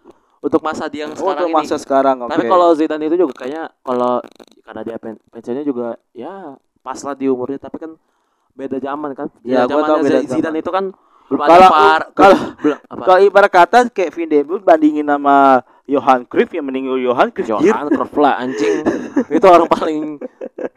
[0.45, 1.57] untuk masa dia yang oh sekarang untuk ini.
[1.57, 4.13] masa sekarang oke Tapi kalau Zidane itu juga kayaknya kalau
[4.61, 7.97] karena dia pen pensiunnya juga ya pas lah di umurnya tapi kan
[8.53, 9.33] beda zaman kan.
[9.43, 10.61] Ya, gua tahu beda Zidane zaman.
[10.61, 10.85] itu kan
[11.25, 11.73] belum ada Kalau-
[12.13, 15.37] kalau- belum kalau ibarat kata Kevin De Bruyne bandingin sama
[15.85, 17.49] Johan Cruyff yang meninggal Johan Cruyff.
[17.51, 18.85] Johan Cruyff lah anjing.
[19.29, 20.21] itu orang paling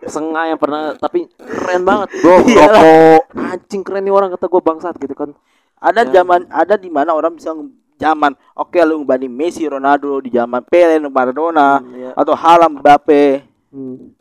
[0.04, 2.36] sengah yang pernah tapi keren banget bro.
[2.58, 3.22] Rokok.
[3.38, 5.32] Anjing keren nih orang kata gue bangsat gitu kan.
[5.78, 6.12] ada Ya.
[6.18, 7.52] zaman ada di mana orang bisa
[7.98, 12.12] zaman oke lu banding Messi Ronaldo di zaman Pele Maradona Hmm, iya.
[12.14, 14.16] atau Haaland Mbappe Hmm.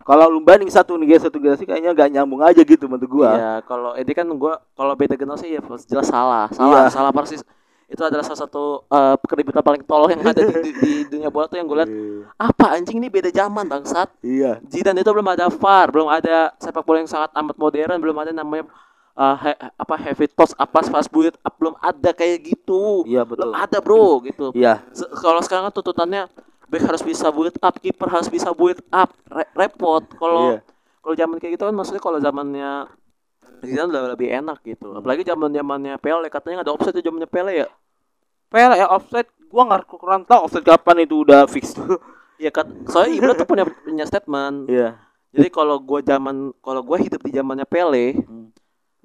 [0.00, 3.30] Kalau lu banding satu negara satu generasi kayaknya gak nyambung aja gitu menurut gua.
[3.34, 6.46] Iya, kalau ini kan gua kalau beda generasi ya jelas salah.
[6.48, 6.94] Salah, Iya.
[6.94, 7.42] salah persis.
[7.86, 11.46] Itu adalah salah satu eh, keributan paling tolol yang ada di, di, di dunia bola
[11.46, 11.90] tuh yang gue lihat
[12.34, 14.10] apa anjing ini beda zaman bangsat.
[14.22, 14.62] Iya.
[14.64, 18.30] Zidane itu belum ada VAR, belum ada sepak bola yang sangat amat modern, belum ada
[18.30, 18.66] namanya
[19.16, 23.02] eh, he- apa heavy touch, apa fast bullet up, belum ada kayak gitu.
[23.04, 23.56] Iya Belum betul.
[23.56, 24.46] ada, Bro, gitu.
[24.52, 24.84] Iya.
[25.16, 26.28] Kalau sekarang tuntutannya
[26.66, 30.04] back harus bisa bullet up, kiper harus bisa bullet up, Re- repot.
[30.12, 30.60] Kalau Iya.
[31.00, 32.90] kalau zaman kayak gitu kan maksudnya kalau zamannya
[33.56, 34.92] Zidane udah lebih enak gitu.
[34.92, 37.68] Apalagi zaman zamannya Pele katanya nggak ada offset zamannya Pele ya.
[38.46, 41.96] Pele ya offset gua nggak kurang tahu offset kapan itu udah fix tuh.
[42.36, 42.68] Iya kan.
[42.84, 44.68] Soalnya Ibra tuh punya punya statement.
[44.68, 45.00] Iya.
[45.32, 48.52] Jadi kalau gua zaman kalau gua hidup di zamannya Pele, Hmm.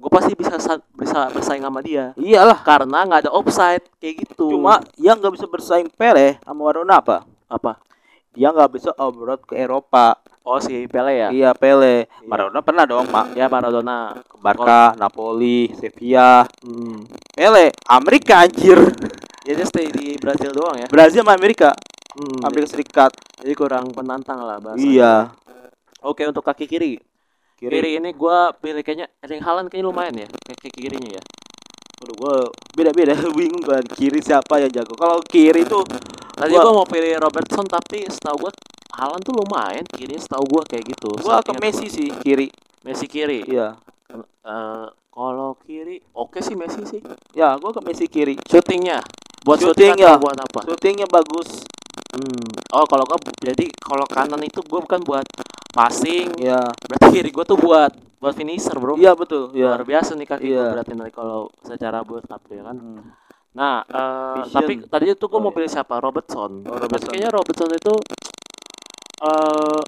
[0.01, 2.17] Gua pasti bisa sa- bisa bersaing sama dia.
[2.17, 2.65] Iyalah.
[2.65, 4.57] Karena nggak ada offside kayak gitu.
[4.57, 7.17] Cuma yang nggak bisa bersaing Pele sama Maradona apa?
[7.45, 7.77] apa?
[8.33, 10.17] Dia nggak bisa abroad ke Eropa.
[10.41, 11.29] Oh si Pele ya.
[11.29, 12.09] Iya Pele.
[12.09, 12.25] Iya.
[12.25, 13.37] Maradona pernah dong, Mak.
[13.37, 14.17] Ya Maradona.
[14.25, 16.49] Ke Barca, Napoli, Sevilla.
[16.65, 17.05] Hmm.
[17.37, 18.81] Pele Amerika anjir.
[19.45, 20.87] Ya dia stay di Brazil doang ya.
[20.89, 21.77] Brazil sama Amerika.
[22.17, 22.41] Hmm.
[22.41, 23.11] Amerika Serikat.
[23.37, 24.81] Jadi kurang penantang lah bahasa.
[24.81, 25.29] Iya.
[26.01, 26.97] Oke untuk kaki kiri.
[27.61, 31.23] Kiri, ini gua pilih kayaknya Erling Haaland kayaknya lumayan ya kaki kirinya ya.
[32.01, 32.33] Waduh, gua
[32.73, 34.97] beda-beda bingung kan kiri siapa yang jago.
[34.97, 35.85] Kalau kiri tuh
[36.31, 38.51] Tadi Gua- gua mau pilih Robertson tapi setahu gua
[38.97, 41.13] Haaland tuh lumayan kirinya setahu gua kayak gitu.
[41.21, 42.49] gua ke Messi sih kiri.
[42.81, 43.45] Messi kiri.
[43.45, 43.77] Iya.
[44.41, 47.01] Eh, kalau kiri oke sih Messi sih.
[47.31, 48.41] Ya, gua ke Messi kiri.
[48.49, 49.05] Shootingnya
[49.45, 50.17] buat Shooting shooting ya.
[50.17, 50.65] buat apa?
[50.65, 51.61] Shootingnya bagus.
[52.09, 52.41] Hmm.
[52.73, 55.27] Oh kalau gua jadi kalau kanan itu gua bukan buat
[55.71, 56.61] passing, Ya.
[56.79, 58.93] berarti kiri gua tuh buat buat finisher bro.
[58.95, 59.49] Iya betul.
[59.51, 59.73] Iya.
[59.73, 62.77] Luar biasa nih kaki gua berarti nanti kalau secara buat up ya kan.
[62.77, 63.01] Hmm.
[63.51, 64.53] Nah, Vision.
[64.53, 65.57] tapi tadi itu gua Oh, mau iya.
[65.57, 65.95] pilih siapa?
[65.97, 66.51] Robertson.
[66.63, 67.09] Oh, Robertson.
[67.09, 67.93] kayaknya Robertson itu
[69.21, 69.79] eh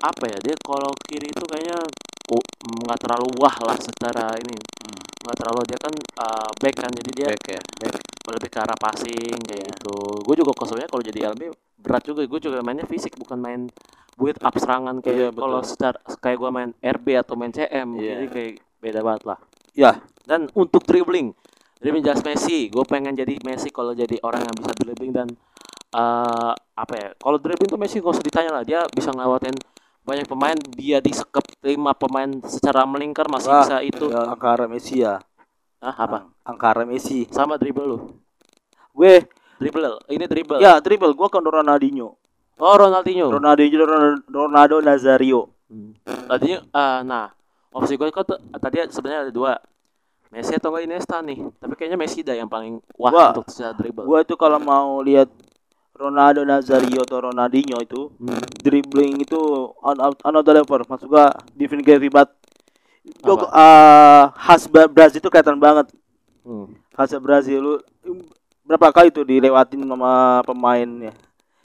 [0.00, 0.38] apa ya?
[0.40, 1.76] Dia kalau kiri itu kayaknya
[2.30, 2.42] oh,
[2.84, 4.56] nggak terlalu wah lah secara ini.
[5.20, 7.62] Nggak terlalu dia kan eh, back kan jadi dia Back ya.
[7.80, 7.94] Back.
[8.30, 9.72] lebih ke arah passing kayak Iya.
[9.74, 9.96] gitu.
[10.22, 12.22] Gue juga kosongnya kalau jadi LB berat juga.
[12.28, 13.60] Gue juga mainnya fisik bukan main
[14.20, 15.40] buat up serangan Iya, kayak betul.
[15.40, 17.96] kalau secara kayak gue main RB atau main CM.
[17.96, 18.12] Iya.
[18.20, 18.52] Jadi kayak
[18.84, 19.38] beda banget lah.
[19.72, 19.92] Ya.
[20.28, 21.32] Dan untuk dribbling,
[21.80, 22.68] dribbling jelas Messi.
[22.68, 25.28] Gue pengen jadi Messi kalau jadi orang yang bisa dribbling dan
[25.90, 27.08] eh apa ya?
[27.16, 28.62] Kalau dribbling tuh Messi gak usah ditanya lah.
[28.62, 29.56] Dia bisa ngelewatin
[30.04, 30.56] banyak pemain.
[30.76, 34.06] Dia disekep lima pemain secara melingkar masih Wah, bisa itu.
[34.12, 35.18] Ya, angkara Messi ya.
[35.80, 36.28] Ah apa?
[36.44, 37.24] Angkara Messi.
[37.32, 37.98] Sama dribble lu.
[38.92, 39.24] Gue
[39.60, 40.00] Dribble.
[40.08, 40.58] Ini dribble.
[40.58, 42.16] ya dribble gua ke Ronaldinho.
[42.56, 43.28] Oh Ronaldinho.
[43.28, 45.52] Ronaldinho Ronaldo, Ronaldo Nazario.
[45.68, 45.92] Hmm.
[46.02, 47.28] Tadinya eh, nah
[47.70, 49.54] opsi gue kan tuh tadi sebenarnya ada dua
[50.30, 53.74] Messi atau enggak Iniesta nih tapi kayaknya Messi dah yang paling wah Gua- untuk secara
[53.74, 55.30] dribble Gua itu kalau mau lihat
[55.94, 58.42] Ronaldo Nazario atau Ronaldinho itu Hmm.
[58.58, 59.38] dribbling itu
[59.78, 62.28] on, another level masuk gua gak ribet
[63.06, 63.46] itu Apa?
[63.46, 65.86] uh, khas Ba- Brazil itu kelihatan banget
[66.42, 66.74] Hmm.
[66.90, 67.74] khas Brazil lu
[68.70, 71.10] berapa kali tuh dilewatin sama pemainnya?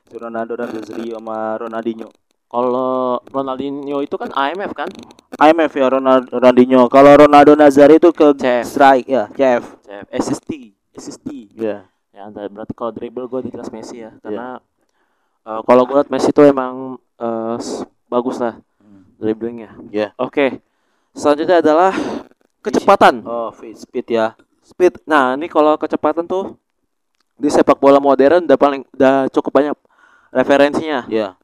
[0.10, 2.10] Si Ronaldo dan Nazario sama Ronaldinho.
[2.50, 4.89] Kalau Ronaldinho itu kan IMF kan?
[5.38, 6.89] IMF ya Ronaldo Ronaldinho.
[6.89, 8.65] Kalau Ronaldo Nazario itu ke CF.
[8.65, 10.52] strike ya CF CF, SST,
[10.98, 11.28] SST.
[11.54, 11.86] ya.
[12.10, 14.58] Ya, anda- berarti kalau dribble gue di kelas Messi ya, karena
[15.44, 16.96] eh, kalau gue liat Messi itu emang
[17.60, 18.56] s- bagus lah
[19.20, 19.76] dribblingnya.
[19.91, 20.15] ya.
[20.15, 20.63] Oke,
[21.12, 21.91] selanjutnya adalah
[22.63, 24.34] kecepatan, oh speed ya.
[24.63, 25.04] Speed.
[25.06, 26.56] Nah, ini kalau kecepatan tuh
[27.36, 29.76] di sepak bola modern udah paling udah cukup banyak
[30.32, 31.04] referensinya.
[31.08, 31.36] ya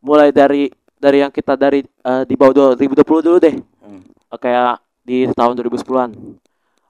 [0.00, 4.02] Mulai dari dari yang kita dari eh, di bawah 2020 dulu deh, Hmm.
[4.02, 6.10] Eh, kayak di tahun 2010-an.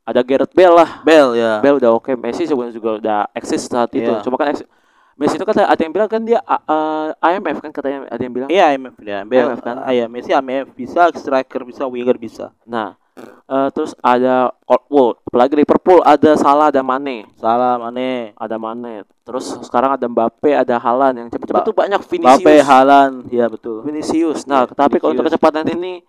[0.07, 0.91] Ada Gareth Bale lah.
[1.03, 4.07] Bell ya Bale udah oke, Messi sebenarnya juga udah eksis saat itu.
[4.07, 4.23] Iya.
[4.23, 4.71] Cuma kan eksis-
[5.17, 8.35] Messi itu kan ada yang bilang kan dia uh, uh, IMF kan katanya ada yang
[8.37, 8.49] bilang.
[8.53, 9.77] Iya IMF ya, Bell IMF kan?
[9.89, 12.53] Iya, Messi IMF bisa, striker bisa, winger bisa.
[12.69, 19.03] Nah, eh, terus ada Coldwood, apalagi Liverpool ada Salah, ada Mane, Salah Mane, ada Mane.
[19.23, 22.39] Terus sekarang ada Mbappe, ada Haaland yang cepet-cepet Ba- tuh banyak Vinicius.
[22.39, 23.83] Mbappe, Haaland, ya betul.
[23.83, 24.47] Vinicius.
[24.47, 26.05] Nah, Iya, tapi kalau untuk kecepatan ini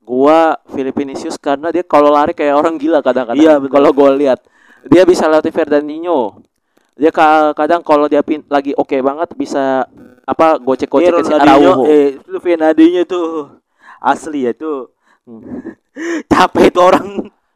[0.00, 3.40] gua pilih Vinicius karena dia kalau lari kayak orang gila kadang-kadang.
[3.40, 3.72] Iya, betul.
[3.72, 4.38] Kalau gua lihat
[4.84, 6.44] dia bisa latih Fernandinho.
[6.94, 9.82] Dia ka- kadang kalau dia pin- lagi oke banget bisa
[10.22, 11.82] apa Eh, gocek-gocek ke si Araujo.
[11.84, 13.50] eh, itu Fernandinho tuh
[13.98, 14.94] asli ya tuh.
[15.26, 15.74] Hmm.
[16.32, 17.06] Capek itu orang.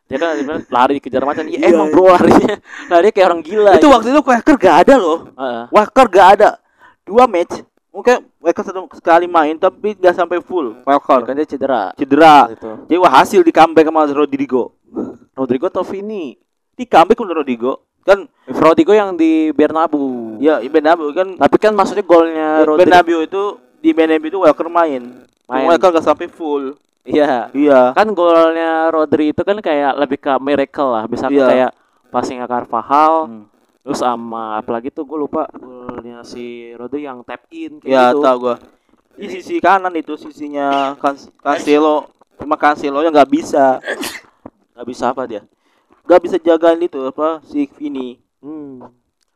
[0.09, 0.40] Dia kan
[0.72, 1.44] lari dikejar macan.
[1.53, 2.57] Iya Iya, emang bro larinya.
[2.92, 3.77] Lari kayak orang gila.
[3.77, 5.29] itu waktu itu Walker gak ada loh.
[5.37, 5.64] Heeh.
[5.68, 6.48] Walker gak ada.
[7.05, 7.61] Dua match.
[7.92, 10.81] Mungkin Walker satu sekali main tapi gak sampai full.
[10.88, 11.92] Walker kan dia cedera.
[11.92, 12.48] cedera.
[12.48, 12.88] Gitu.
[12.88, 14.72] Jadi wah hasil di comeback sama Rodrigo.
[15.37, 16.40] Rodrigo atau Vini?
[16.72, 20.40] Di comeback sama Rodrigo kan Rodrigo yang di Bernabeu.
[20.40, 22.81] ya Bernabeu kan Tapi kan maksudnya golnya Rodrigo.
[22.81, 23.42] Bernabeu itu
[23.85, 25.29] di Bernabeu itu Walker main.
[25.44, 25.68] Main.
[25.68, 26.81] Walker gak sampai full.
[27.08, 27.32] Iya.
[27.50, 27.80] Iya.
[27.92, 31.04] Kan golnya Rodri itu kan kayak lebih ke miracle lah.
[31.06, 31.48] Misalnya Iya.
[31.48, 31.70] kayak
[32.08, 33.44] passing ke Carvajal, Hmm.
[33.80, 38.20] terus sama apalagi tuh gue lupa golnya si Rodri yang tap in kayak Ya gitu.
[38.20, 38.56] tahu gua.
[39.12, 42.06] Di sisi kanan itu sisinya Can Cancelo
[42.38, 43.82] cuma Cancelo yang nggak bisa
[44.78, 45.42] Gak bisa apa dia?
[46.06, 48.86] nggak bisa jagain itu apa si Vini Hmm.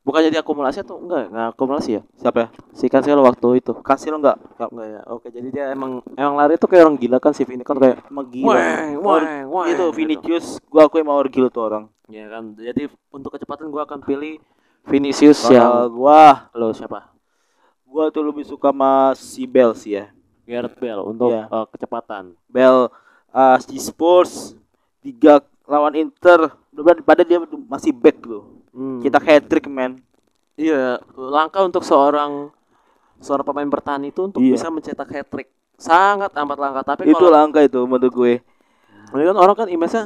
[0.03, 1.31] Bukannya dia akumulasi atau enggak?
[1.31, 2.03] Enggak akumulasi ya?
[2.19, 3.71] siapa ya Si Cancelo waktu itu.
[3.87, 5.01] Cancelo nggak nggak Enggak ya.
[5.07, 8.03] Oke, jadi dia emang emang lari tuh kayak orang gila kan si Vini kan kayak
[8.11, 9.95] emang gila weng, weng, weng, itu gitu.
[9.95, 12.59] Vinicius gua aku emang gila tuh orang Ya kan.
[12.59, 14.43] Jadi untuk kecepatan gua akan pilih
[14.91, 17.15] Vinicius yang gua lo siapa?
[17.87, 20.09] gua tuh lebih suka sama si Bell sih ya
[20.49, 21.45] Gareth Bale untuk Iya.
[21.47, 22.35] eh, kecepatan.
[22.51, 22.89] Bell
[23.31, 24.57] uh, si Spurs
[25.05, 26.51] tiga lawan Inter
[27.05, 27.39] pada dia
[27.69, 29.05] masih back loh Hmm.
[29.05, 30.01] kita hat trick man
[30.53, 32.53] Iya, langkah untuk seorang
[33.25, 34.53] seorang pemain bertahan itu untuk Iya.
[34.53, 35.49] bisa mencetak hat trick.
[35.81, 36.81] Sangat amat langka.
[36.93, 38.35] Tapi itu kalau langka itu menurut gue
[39.13, 39.97] ini kan orang kan image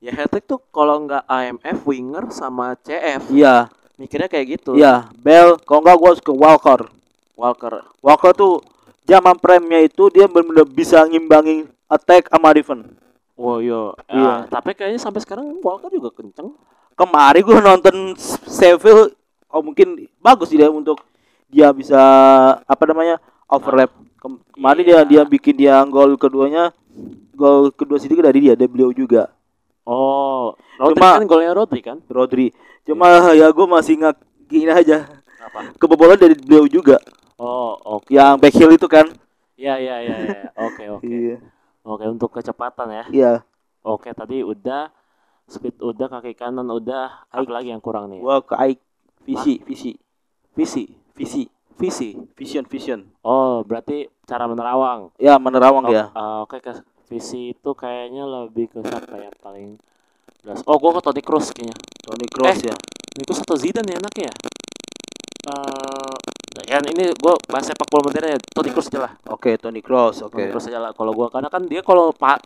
[0.00, 4.74] ya hat trick tuh kalau nggak IMF winger sama CF iya mikirnya kayak gitu.
[4.74, 5.58] Iya, Bell.
[5.62, 6.80] Kalau enggak gua ke Walker.
[7.34, 7.74] Walker.
[8.02, 8.54] Walker tuh
[9.06, 12.90] zaman prime-nya itu dia benar-benar bisa ngimbangin attack sama defense.
[13.34, 13.94] Oh iya.
[14.10, 14.26] Iya.
[14.26, 16.54] Ah, tapi kayaknya sampai sekarang Walker juga kenceng.
[16.94, 18.14] Kemarin gua nonton
[18.46, 19.10] Seville,
[19.50, 21.02] oh mungkin bagus sih dia untuk
[21.50, 21.98] dia bisa
[22.62, 23.90] apa namanya overlap.
[24.16, 25.04] Kem- Kemarin dia Iya.
[25.04, 26.70] dia bikin dia gol keduanya,
[27.34, 29.28] gol kedua sih dari dia, dari beliau juga,
[29.84, 32.00] Oh, Rodri Cuma- kan golnya Rodri kan?
[32.08, 32.48] Rodri.
[32.88, 33.04] Cuma
[33.36, 34.16] ya gua masih nggak
[34.48, 35.04] gini aja.
[35.44, 35.76] Apa?
[35.76, 36.96] Kebobolan dari beliau juga,
[37.36, 38.08] Oh, oke.
[38.08, 39.04] yang back heel itu kan.
[39.60, 40.42] Iya, iya, iya, iya.
[40.56, 41.04] Oke, oke.
[41.04, 41.36] Iya.
[41.84, 43.04] Oke, untuk kecepatan ya.
[43.12, 43.32] Iya.
[43.84, 44.88] Oke, tadi udah
[45.44, 48.18] speed udah kaki kanan udah apa lagi yang kurang nih?
[48.18, 48.82] Gua ke Ike
[49.22, 49.92] visi, visi,
[50.54, 51.42] Visi, visi,
[51.74, 52.08] visi.
[52.34, 53.00] vision, vision.
[53.20, 55.10] Oh, berarti cara menerawang.
[55.18, 56.08] Ya menerawang Oh, ya.
[56.08, 56.70] eh, Oke, ke
[57.06, 59.76] visi itu kayaknya lebih ke siapa ya paling
[60.40, 60.62] jelas.
[60.64, 61.74] Oh, gua ke Toni Kroos kayaknya.
[62.00, 62.70] Toni Kroos Eh.
[62.70, 62.76] ya.
[63.10, 64.34] Toni Kroos atau Zidane ya anaknya ya?
[65.44, 66.14] Eh,
[66.70, 68.38] ya ini gua bahas sepak bola modern ya.
[68.40, 69.12] Toni Kroos aja lah.
[69.28, 70.22] Oke, Toni Kroos.
[70.22, 70.42] Toni Oke.
[70.48, 72.40] Kroos aja lah kalau gua karena kan dia kalau pak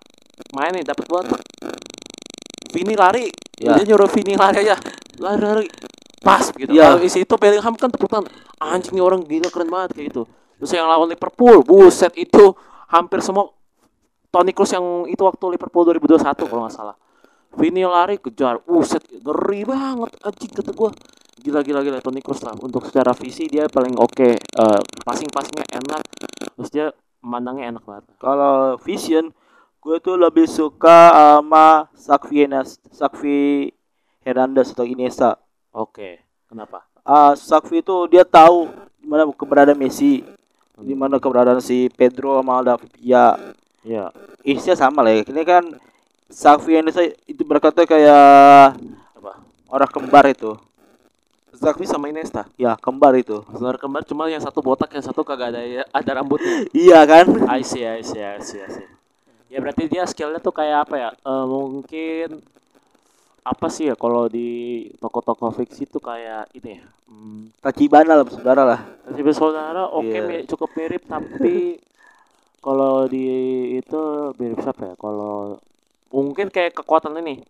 [0.55, 1.37] main nih dapat bola tuh
[2.73, 3.29] Vini lari,
[3.59, 3.75] Ya.
[3.75, 4.79] dia nyuruh Vini lari aja,
[5.19, 5.67] lari lari,
[6.23, 6.71] pas gitu.
[6.71, 6.95] Ya.
[6.95, 8.31] Kalau isi itu Bellingham kan tepuk tangan,
[8.63, 10.23] anjing nih orang gila keren banget kayak gitu.
[10.59, 12.55] Terus yang lawan Liverpool, buset itu
[12.91, 13.51] hampir semua
[14.29, 16.97] Toni Kroos yang itu waktu Liverpool 2021 kalau nggak salah.
[17.57, 20.93] Vini lari kejar, buset ngeri banget anjing kata gua.
[21.39, 26.03] Gila gila gila Toni Kroos lah untuk secara visi dia paling oke, Eh, passing-passingnya enak,
[26.59, 26.87] terus dia
[27.23, 28.05] memandangnya enak banget.
[28.21, 29.31] Kalau vision,
[29.89, 33.73] gue tuh lebih suka sama Sakvi Enas, Sakvi
[34.21, 35.41] Hernandez atau Iniesta.
[35.73, 36.85] Oke, kenapa?
[37.09, 38.69] uh, Sakfi itu dia tahu
[39.01, 40.21] di mana keberadaan Messi,
[40.77, 43.33] di mana keberadaan si Pedro sama David ya
[43.81, 44.13] Iya.
[44.45, 45.25] isinya sama lah ya.
[45.25, 45.65] Ini kan
[46.69, 48.77] ini saya itu berkata kayak
[49.17, 49.41] Apa?
[49.73, 50.53] orang kembar itu.
[51.57, 52.45] Zakfi sama Iniesta.
[52.61, 53.41] Ya, kembar itu.
[53.57, 56.69] Saudara kembar cuma yang satu botak, yang satu kagak ada ya, ada rambutnya.
[56.77, 57.25] Iya kan?
[57.49, 58.98] I see, I see, I see, I see.
[59.49, 61.11] Ya berarti dia skillnya tuh kayak apa ya?
[61.17, 62.45] Eh, mungkin
[63.41, 64.49] apa sih ya kalau di
[65.01, 66.85] toko-toko fiksi tuh kayak ini ya.
[67.09, 68.81] Hmm, Tachibana lah saudara lah.
[69.09, 70.21] Tapi bersaudara oke Iya.
[70.29, 71.81] mi- cukup mirip tapi
[72.67, 73.25] kalau di
[73.81, 74.01] itu
[74.37, 74.95] mirip siapa ya?
[75.01, 75.57] Kalau
[76.13, 77.41] mungkin kayak kekuatan ini.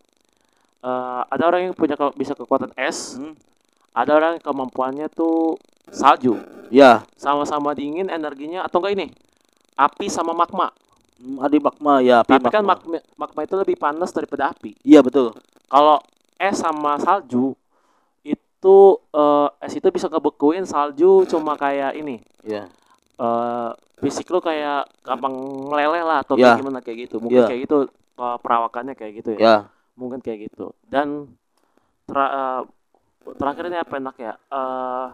[0.79, 3.35] Eh, ada orang yang punya ke- bisa kekuatan es, Hmm.
[3.91, 5.59] ada orang yang kemampuannya tuh
[5.91, 6.39] salju.
[6.71, 9.07] Ya, Sama-sama dingin energinya atau enggak ini?
[9.75, 10.71] Api sama magma.
[11.19, 12.97] Hmm, Adi Magma ya, api Tapi kan magma.
[12.97, 14.75] magma, magma itu lebih panas daripada api.
[14.83, 15.35] Iya betul.
[15.67, 15.99] Kalau
[16.35, 17.53] es sama salju
[18.23, 18.79] itu
[19.11, 22.19] eh, es itu bisa ngebekuin salju cuma kayak ini.
[22.43, 22.67] Iya.
[23.17, 25.35] eh fisik lu kayak gampang
[25.67, 27.19] meleleh lah atau kayak gimana kayak gitu.
[27.19, 27.47] Mungkin Ya.
[27.47, 27.79] kayak gitu
[28.17, 29.39] eh, perawakannya kayak gitu ya.
[29.39, 29.57] Ya.
[29.95, 30.71] Mungkin kayak gitu.
[30.85, 31.35] Dan
[32.07, 32.63] tra- eh,
[33.35, 34.33] terakhir ini apa enak ya?
[34.39, 35.07] Eh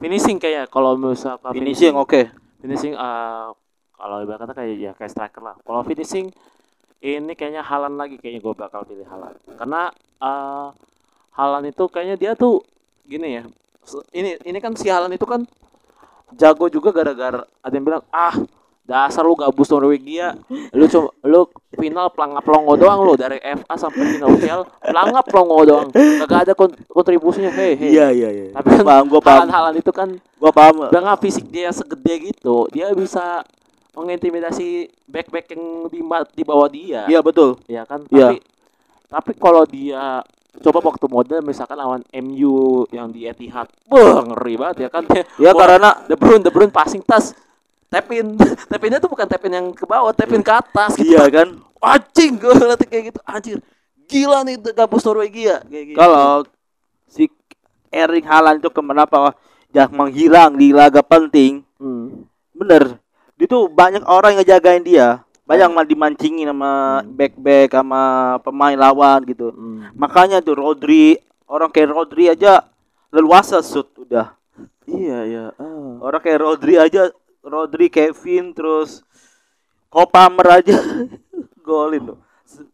[0.00, 2.32] finishing kayak kalau misalkan Finishing oke.
[2.58, 3.46] finishing eh,
[4.00, 5.54] kalau ibarat kata kayak ya kayak striker lah.
[5.60, 6.32] Kalau finishing
[6.98, 9.36] ini kayaknya Halan lagi kayaknya gue bakal pilih Halan.
[9.54, 10.68] Karena eh
[11.30, 12.64] Halan itu kayaknya dia tuh
[13.02, 13.44] gini ya.
[14.10, 15.44] Ini ini kan si Halan itu kan
[16.32, 18.34] jago juga gara-gara ada yang bilang ah
[18.80, 20.34] dasar lu gabus Norwegia
[20.72, 25.58] lu cuma lu final pelangap longo doang lu dari FA sampai final UCL pelangap longo
[25.64, 25.88] doang
[26.20, 28.44] gak ada kon- kontribusinya hei hei Iya iya iya.
[28.50, 29.38] tapi kan paham, gua paham.
[29.46, 30.08] Halan-halan itu kan
[30.38, 30.86] Gua paham.
[30.86, 33.46] dengan fisik dia segede gitu dia bisa
[34.00, 34.68] mengintimidasi
[35.04, 36.00] back-back yang di,
[36.32, 37.60] di bawah dia Iya betul.
[37.66, 38.32] ya kan Iya.
[38.32, 38.36] tapi
[39.06, 40.22] tapi kalau dia
[40.60, 45.04] coba waktu model misalkan lawan MU yang di Etihad wah ngeri banget ya kan
[45.36, 47.34] Ya karena De Bruyne De Bruyne passing tas
[47.86, 48.34] tapin
[48.70, 51.58] tapinnya tuh bukan tapin yang ke bawah tapin ke atas gitu iya kan.
[51.80, 53.58] anjing gue ngeliat kayak gitu anjir
[54.06, 56.46] gila nih gabus Norwegia kayak gitu Kalau
[57.06, 57.26] si
[57.90, 59.34] Erling Haaland itu kenapa
[59.70, 61.62] jangan menghilang di laga penting.
[61.78, 62.26] hmm.
[62.52, 62.98] Bener.
[63.40, 65.24] Itu banyak orang yang ngejagain dia.
[65.48, 67.16] Banyak yang dimancingin sama Hmm.
[67.16, 68.02] back-back sama
[68.44, 69.50] pemain lawan gitu.
[69.50, 69.88] Hmm.
[69.96, 71.16] Makanya tuh Rodri,
[71.48, 72.62] orang kayak Rodri aja
[73.10, 74.36] leluasa shoot udah.
[74.86, 75.98] iya iya ah.
[76.04, 77.10] Orang kayak Rodri aja,
[77.42, 79.02] Rodri, Kevin, terus
[79.90, 80.76] Kopamer aja
[81.66, 82.18] golin loh.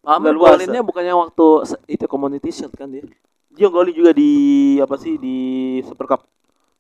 [0.05, 1.47] Pamer golinnya bukannya waktu
[1.89, 3.05] itu community shield kan dia
[3.53, 4.33] Dia golin juga di
[4.81, 5.37] apa sih di
[5.85, 6.29] Super Cup.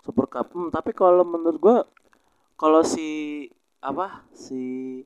[0.04, 0.52] Super Cup.
[0.52, 1.76] Hmm, tapi kalau menurut gua
[2.56, 3.48] kalau si
[3.80, 5.02] apa si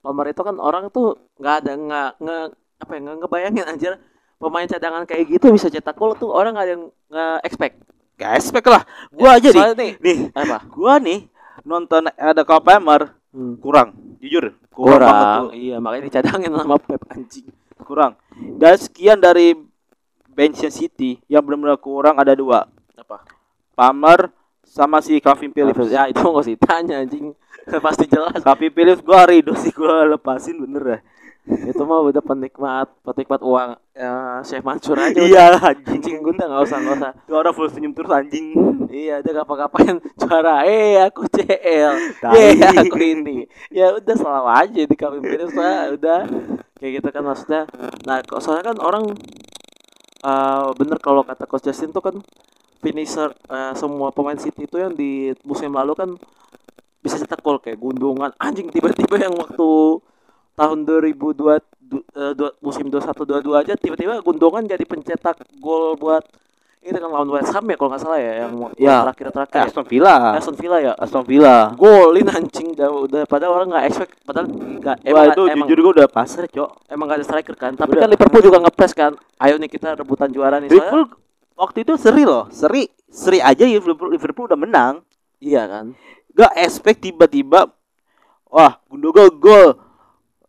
[0.00, 2.38] Pamer itu kan orang tuh nggak ada nggak nge
[2.80, 3.92] apa ya nggak ngebayangin anjir
[4.40, 7.76] pemain cadangan kayak gitu bisa cetak gol tuh orang nggak ada yang nggak expect.
[8.16, 8.84] Gak expect lah.
[9.12, 9.64] Gua aja nih.
[9.76, 10.60] Nih Nih, apa?
[10.68, 11.24] gua nih
[11.64, 13.54] nonton ada Kopamer Hmm.
[13.62, 14.58] kurang, jujur.
[14.74, 17.46] Kurang, Kurang, iya makanya dicadangin sama Pep anjing.
[17.86, 18.18] Kurang.
[18.58, 19.54] Dan sekian dari
[20.26, 22.66] benchnya City yang benar-benar kurang ada dua.
[22.98, 23.22] Apa?
[23.78, 24.34] Pamer
[24.66, 25.94] sama si Calvin Phillips.
[25.94, 27.30] Ya itu nggak usah ditanya anjing.
[27.86, 28.40] Pasti jelas.
[28.42, 31.00] Calvin Phillips gua ridho sih gua lepasin bener ya.
[31.50, 35.24] itu mah udah penikmat penikmat uang ya, Chef Mansur aja udah.
[35.24, 35.98] Iya anjing.
[35.98, 38.54] anjing gue nggak usah nggak usah Itu orang full senyum terus anjing.
[38.92, 41.94] iya dia ngapa-ngapain juara eh aku CL
[42.36, 42.54] eh
[42.86, 46.18] aku ini ya udah selalu aja di kami Philips lah udah
[46.78, 47.62] kayak gitu kan maksudnya
[48.06, 49.04] nah kok soalnya kan orang
[50.20, 52.14] eh bener kalau kata Coach Justin tuh kan
[52.84, 56.10] finisher eh, semua pemain City itu yang di musim lalu kan
[57.00, 59.68] bisa cetak gol kayak gundungan anjing tiba-tiba yang waktu
[60.52, 66.20] tahun 2002 du- eh, dua- musim 21 22 aja tiba-tiba gundungan jadi pencetak gol buat
[66.80, 69.04] ini kan lawan West Ham ya kalau nggak salah ya yang Ya.
[69.04, 70.14] terakhir terakhir Eh, Aston Villa.
[70.32, 71.56] Aston Villa ya Aston Villa.
[71.74, 75.78] golin anjing udah, udah padahal orang nggak expect padahal nggak Wah emang itu emang, jujur
[75.82, 76.70] gua udah pasar, Cok.
[76.88, 78.00] emang gak ada striker kan tapi Udah.
[78.00, 81.04] kan Liverpool juga ngepres kan ayo nih kita rebutan juara nih soalnya Liverpool
[81.54, 82.88] waktu itu seri loh, seri.
[83.06, 84.94] Seri aja Liverpool, Liverpool udah menang.
[85.38, 85.92] iya kan
[86.32, 87.68] Gak expect tiba-tiba
[88.46, 89.78] wah Gundogan gol.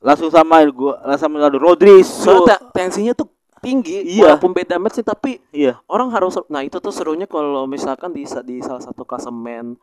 [0.02, 2.02] Langsung samain gua, langsung ada Rodri.
[2.02, 3.30] So, te- tensinya tuh
[3.62, 4.34] tinggi Iya.
[4.34, 5.78] walaupun beda match sih tapi iya.
[5.86, 9.78] orang harus nah itu tuh serunya kalau misalkan di di salah satu klasemen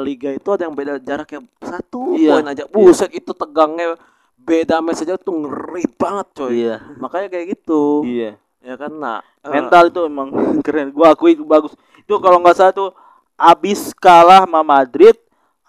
[0.00, 2.40] liga itu ada yang beda jaraknya satu Iya.
[2.40, 4.00] poin aja buset itu tegangnya
[4.40, 6.80] beda match aja tuh ngeri banget coy Iya.
[6.96, 8.40] makanya kayak gitu Iya.
[8.64, 10.28] ya kan nah eh, Mental itu emang
[10.64, 10.88] keren.
[10.88, 11.76] Gua akui itu bagus.
[12.00, 12.90] Itu kalau nggak salah tuh
[13.36, 15.12] abis kalah sama Madrid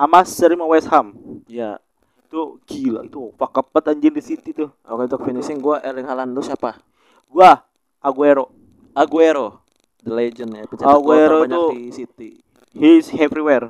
[0.02, 1.14] sama seri sama West Ham.
[1.46, 1.78] ya
[2.26, 4.74] Itu gila itu pak kepet anjir di City tuh.
[4.82, 6.82] oke untuk finishing gua Erling Haaland lu siapa
[7.28, 7.62] Gua
[8.02, 8.50] Aguero.
[8.92, 9.62] Aguero
[10.02, 10.66] the legend ya.
[10.66, 12.30] Pencetak Aguero itu- di City.
[12.74, 13.70] He's everywhere.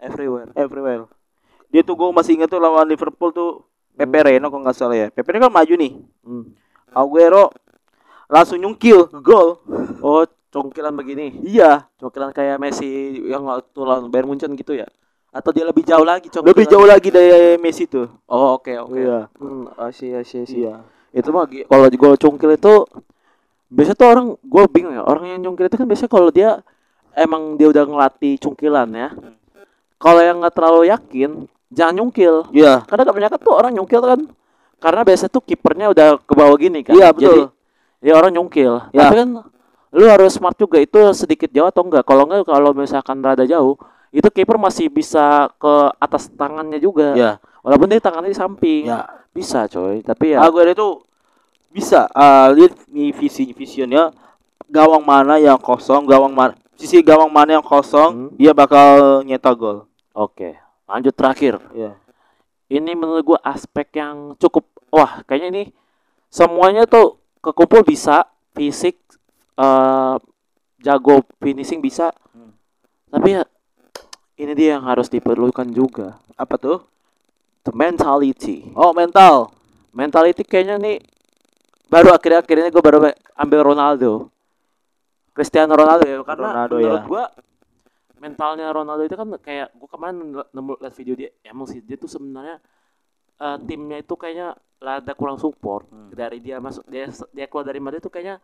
[0.00, 0.48] Everywhere.
[0.56, 1.04] Everywhere.
[1.68, 3.50] Dia tuh gue masih inget tuh lawan Liverpool tuh
[3.92, 5.06] Pepe Reina kalau nggak salah ya.
[5.12, 5.92] Pepe Reina kan maju nih.
[6.24, 6.54] Hmm.
[6.90, 7.52] Aguero
[8.26, 9.60] langsung nyungkil gol.
[10.00, 11.44] Oh, congkilan begini.
[11.44, 12.88] Iya, Congkilan kayak Messi
[13.28, 14.88] yang waktu lawan Bayern Munchen gitu ya?
[15.28, 16.52] Atau dia lebih jauh lagi congkilan?
[16.56, 18.08] lebih jauh lagi dari Messi tuh.
[18.24, 18.96] Oh, oke oke.
[18.96, 19.28] Iya.
[19.36, 20.58] Hmm, asyik asyik asyik.
[20.64, 20.74] Iya.
[21.12, 22.74] Itu mah kalau gol cungkil itu
[23.68, 26.64] biasa tuh orang gue bingung ya orang yang cungkil itu kan biasanya kalau dia
[27.12, 29.08] emang dia udah ngelatih cungkilan ya.
[30.00, 31.30] Kalau yang nggak terlalu yakin
[31.68, 32.48] jangan nyungkil.
[32.56, 32.88] Iya.
[32.88, 34.20] Karena kebanyakan tuh orang nyungkil kan
[34.78, 36.94] karena biasa tuh kipernya udah ke bawah gini kan.
[36.94, 37.40] Iya, Jadi betul.
[38.00, 38.72] ya orang nyungkil.
[38.94, 39.00] Iya.
[39.04, 39.28] Tapi kan
[39.88, 42.04] lu harus smart juga itu sedikit jauh atau enggak.
[42.08, 43.76] Kalau enggak kalau misalkan rada jauh
[44.14, 47.14] itu kiper masih bisa ke atas tangannya juga.
[47.14, 47.32] Iya.
[47.60, 48.88] Walaupun dia tangannya di samping.
[48.88, 49.04] Ya.
[49.34, 50.00] Bisa coy.
[50.02, 50.88] Tapi ya Aguero itu
[51.68, 54.08] bisa uh, lihat nih visi visionnya
[54.68, 58.30] gawang mana yang kosong, gawang mana sisi gawang mana yang kosong, Hmm.
[58.38, 59.90] dia bakal nyetak gol.
[60.14, 60.54] Oke,
[60.86, 61.58] lanjut terakhir.
[61.74, 61.98] Iya.
[62.70, 65.64] Ini menurut gua aspek yang cukup wah, kayaknya ini
[66.30, 68.94] semuanya tuh kekumpul bisa, fisik
[69.58, 70.14] eh
[70.78, 72.14] jago finishing bisa.
[72.30, 72.54] Hmm.
[73.10, 73.42] Tapi ya
[74.38, 76.16] ini dia yang harus diperlukan juga.
[76.38, 76.78] Apa tuh?
[77.66, 78.70] The mentality.
[78.72, 79.50] Oh, mental.
[79.90, 80.96] Mentality kayaknya nih
[81.88, 82.98] baru akhir-akhir ini gue baru
[83.34, 84.30] ambil Ronaldo.
[85.32, 87.06] Cristiano Ronaldo ya karena Ronaldo, menurut ya.
[87.06, 87.24] gua
[88.18, 90.16] mentalnya Ronaldo itu kan kayak gua kemarin
[90.50, 92.58] nemu lihat video dia emang sih dia tuh sebenarnya
[93.38, 96.10] eh, timnya itu kayaknya rada kurang support Hmm.
[96.10, 98.42] dari dia masuk dia dia keluar dari Madrid tuh kayaknya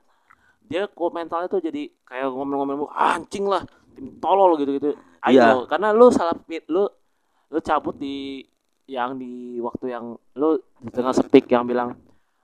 [0.63, 4.91] dia kok mentalnya tuh jadi kayak ngomong-ngomong "Ah, anjing lah tim tolol gitu gitu
[5.25, 5.57] Iya.
[5.57, 6.85] ayo karena lu salah pit lu
[7.49, 8.45] lu cabut di
[8.85, 10.05] yang di waktu yang
[10.37, 11.97] lu di tengah speak yang bilang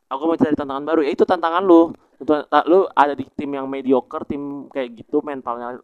[0.09, 1.01] aku mau cari tantangan baru.
[1.05, 1.93] Ya itu tantangan lu.
[2.21, 5.79] Ta- lu ada di tim yang mediocre tim kayak gitu mentalnya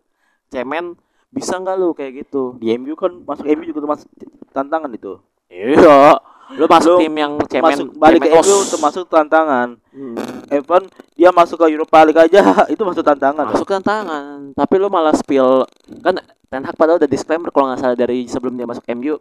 [0.49, 0.97] cemen
[1.29, 2.57] bisa nggak lu kayak gitu?
[2.57, 4.09] Di MU kan masuk MU juga termasuk
[4.51, 5.21] tantangan itu.
[5.47, 6.17] iya
[6.49, 8.47] lu masuk Lu tim yang cemen masuk balik ke cemen os.
[8.47, 9.68] MU termasuk tantangan.
[9.90, 10.14] Hmm.
[10.49, 10.82] Evan
[11.12, 12.40] dia masuk ke Europa League aja
[12.72, 13.51] itu masuk tantangan.
[13.51, 15.66] masuk tantangan tapi lu malah spill
[16.01, 16.14] kan
[16.47, 19.18] Ten Hag padahal udah disclaimer kalau nggak salah dari sebelum dia masuk MU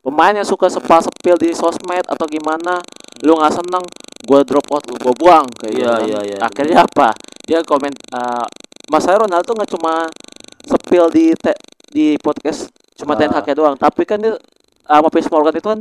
[0.00, 2.82] pemain yang suka sepal sepil di sosmed atau gimana
[3.20, 3.84] lu nggak seneng
[4.24, 6.02] gua drop out lu gua buang kayak Iya, gitu kan.
[6.04, 6.36] iya, iya.
[6.40, 7.08] akhirnya apa
[7.40, 8.44] dia komen uh,
[8.88, 10.10] masalah Ronaldo nggak cuma
[10.60, 13.18] sepil di te- di podcast cuma Ah.
[13.18, 14.34] Ten Hag doang tapi kan dia
[14.82, 15.80] sama Piers Morgan itu kan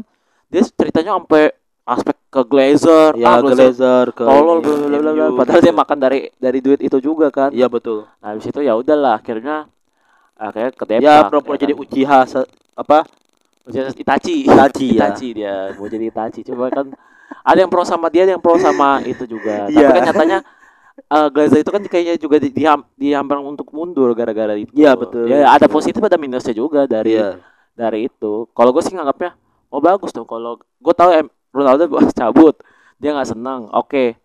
[0.54, 1.44] dia ceritanya sampai
[1.84, 4.62] aspek ke Glazer Ya, ah, Glazer ke tolol.
[4.64, 8.08] MU, padahal dia makan dari dari duit itu juga kan Iya betul.
[8.22, 9.68] Nah, habis itu ya udahlah akhirnya
[10.38, 11.04] akhirnya ke Depak.
[11.04, 11.82] Ya pura-pura jadi kan.
[11.84, 12.20] Uchiha
[12.74, 13.00] apa?
[13.64, 14.36] Jadi Itachi.
[14.48, 15.08] Itachi, ya.
[15.10, 16.42] Itachi dia mau jadi Itachi.
[16.48, 16.86] Coba kan
[17.44, 19.68] ada yang pro sama dia, ada yang pro sama itu juga.
[19.68, 19.90] Tapi Iya.
[19.90, 20.38] kan nyatanya
[20.94, 24.70] eh Glazer itu kan kayaknya juga di, diham, dihambar untuk mundur gara-gara itu.
[24.78, 25.26] Iya, betul.
[25.26, 27.40] Ya ada positif ada minusnya juga dari Iya.
[27.74, 28.46] dari itu.
[28.54, 29.34] Kalau gue sih nganggapnya
[29.74, 32.56] oh bagus dong kalau gue tahu em, Ronaldo cabut
[33.02, 33.68] dia nggak senang.
[33.76, 34.16] Oke.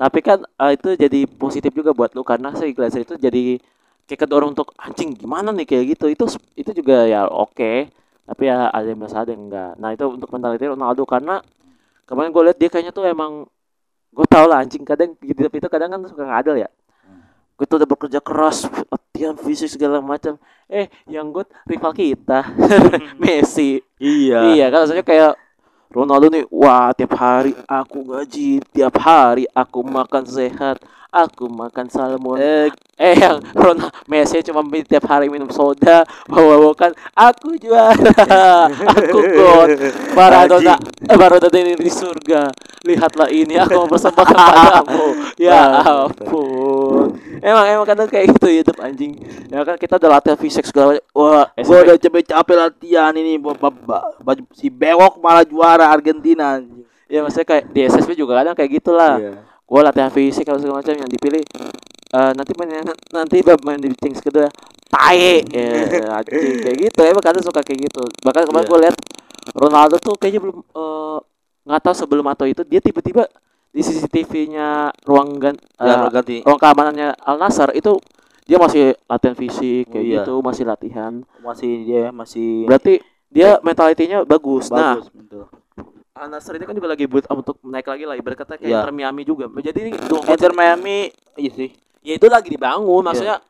[0.00, 3.60] Tapi kan eh, itu jadi positif juga buat lu karena si Glazer itu jadi
[4.08, 6.06] kayak kedorong untuk anjing gimana nih kayak gitu.
[6.08, 6.24] Itu
[6.56, 7.92] itu juga ya oke.
[8.24, 9.72] Tapi ya ada yang biasa ada yang enggak.
[9.82, 11.42] Nah, itu untuk mentality Ronaldo karena
[12.08, 13.46] kemarin gue lihat dia kayaknya tuh emang
[14.12, 16.68] gue tau lah anjing kadang gitu itu kadang kan suka ngadel ya
[17.66, 20.36] tuh udah bekerja keras latihan fisik segala macam.
[20.66, 22.48] Eh yang gue rival kita
[23.22, 23.80] Messi.
[24.02, 24.56] Iya.
[24.56, 25.32] iya kan maksudnya kayak
[25.92, 30.80] Ronaldo nih wah tiap hari aku gaji tiap hari aku makan sehat
[31.12, 32.40] aku makan salmon.
[32.40, 37.92] Eh, eh yang Ronaldo Messi cuma tiap hari minum soda bawa kan aku juara.
[38.96, 39.76] Aku god
[40.16, 42.48] Maradona eh, Maradona ini di surga.
[42.82, 45.06] Lihatlah ini aku mempersembahkan padamu.
[45.36, 47.14] Ya ampun.
[47.44, 49.20] Emang emang kadang kayak gitu YouTube anjing.
[49.52, 51.04] Ya kan kita udah latihan fisik segala macam.
[51.12, 55.92] Wah gua SMP udah capek-capek latihan ini ba- ba- ba- baju si bewok malah juara
[55.92, 56.58] Argentina.
[57.12, 59.20] ya maksudnya kayak di SSB juga kadang kayak gitulah.
[59.20, 59.51] Iya.
[59.72, 61.40] Gue latihan fisik atau segala macam yang dipilih
[62.12, 64.52] eh, nanti main nanti bab main di Kings kedua
[64.86, 68.70] tae ya anjing kayak gitu emang kadang suka kayak gitu bahkan kemarin Iya.
[68.70, 68.96] gue lihat
[69.56, 71.18] Ronaldo tuh kayaknya belum eh,
[71.64, 73.24] nggak tahu sebelum atau itu dia tiba-tiba
[73.72, 76.44] di CCTV-nya ruang gan Ya, lo ganti.
[76.44, 77.96] ruang keamanannya Al Nassr itu
[78.44, 80.20] dia masih latihan fisik kayak iya.
[80.20, 83.00] gitu masih latihan Masih dia masih berarti
[83.32, 84.68] dia mentalitinya bagus.
[84.68, 85.48] nah bagus betul.
[86.12, 88.84] Al ini kan juga lagi buat untuk naik lagi lah ibarat kata kayak Iya.
[88.84, 91.08] Inter Miami juga jadi ini dua Inter Miami
[91.40, 91.68] iya sih.
[92.04, 93.40] ya itu lagi dibangun maksudnya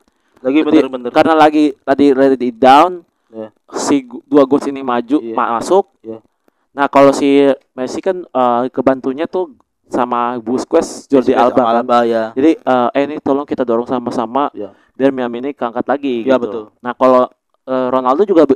[0.43, 1.11] Lagi Jadi, bener-bener.
[1.11, 3.03] karena lagi tadi ready down
[3.35, 3.51] Iya.
[3.75, 5.35] si dua goals ini maju Iya.
[5.35, 6.23] ma- masuk Iya.
[6.71, 9.59] nah kalau si Messi kan eh, kebantunya tuh
[9.91, 11.75] sama Busquets Jordi Busquets Alba kan.
[11.83, 12.31] Alba ya.
[12.31, 14.71] jadi eh eh, ini tolong kita dorong sama-sama Iya.
[14.95, 16.43] biar Miami ini keangkat lagi Iya, gitu.
[16.47, 16.65] betul.
[16.79, 17.27] Nah, kalau
[17.67, 18.47] eh, Ronaldo juga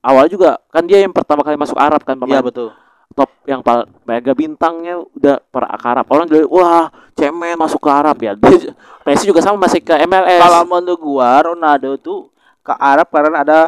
[0.00, 2.72] awal juga kan dia yang pertama kali masuk Arab kan pemain Iya betul.
[3.14, 3.60] Top yang
[4.06, 6.06] mega bintangnya udah per Arab.
[6.06, 6.88] Orang jadi wah,
[7.18, 8.32] cemen masuk ke Arab ya.
[8.38, 10.38] Dia- Messi juga sama masih ke MLS.
[10.38, 12.30] Kalau menurut gua Ronaldo tuh
[12.62, 13.60] ke Arab karena ada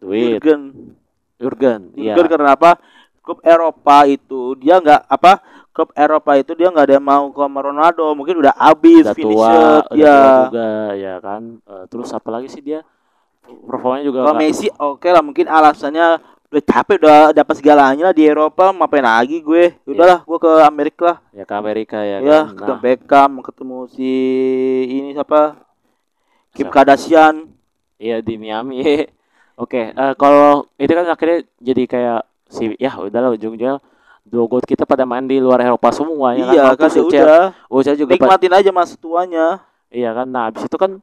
[0.00, 0.60] duit Jurgen.
[1.42, 2.14] Jurgen, iya.
[2.14, 2.78] Jurgen karena apa?
[3.22, 5.42] Klub Eropa itu dia nggak apa?
[5.72, 9.50] Klub Eropa itu dia nggak ada yang mau ke Ronaldo, mungkin udah habis udah tua,
[9.90, 10.14] udah ya.
[10.14, 11.42] tua juga ya kan.
[11.64, 12.86] Eh, terus apa lagi sih dia?
[13.42, 16.22] Performanya juga Kalau Messi oke lah mungkin alasannya
[16.52, 19.72] udah capek udah dapat segalanya lah di Eropa ngapain lagi gue?
[19.88, 21.18] Udahlah gue ke Amerika lah.
[21.32, 22.52] Ya ke Amerika ya, ya kan.
[22.52, 24.12] ketemu Nah, Beckham ketemu si
[24.84, 25.64] ini siapa?
[26.52, 26.74] Kim Siapa?
[26.76, 27.48] Kardashian.
[27.96, 28.84] Iya di Miami.
[29.62, 32.20] Oke, eh, kalau itu kan akhirnya jadi kayak
[32.52, 33.80] si ya udahlah ujung-ujungnya
[34.28, 36.84] dua goat kita pada main di luar Eropa semua ya iya kan.
[36.84, 37.44] kan ya udah.
[37.72, 39.64] Uca juga nikmatin aja masa tuanya.
[39.88, 41.00] Iya kan, nah habis itu kan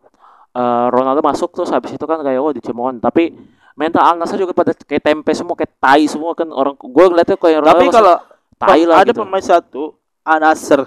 [0.53, 3.33] eh, Ronaldo masuk terus habis itu kan kayak oh dicemoohin tapi
[3.79, 6.75] mental Al Nassr juga pada kayak tempe semua kayak tai semua kan orang.
[6.75, 8.15] Gue ngeliatnya kayak Ronaldo tapi kalau
[8.59, 9.23] tai lah ada gitu.
[9.23, 9.95] pemain satu
[10.27, 10.83] Anasir.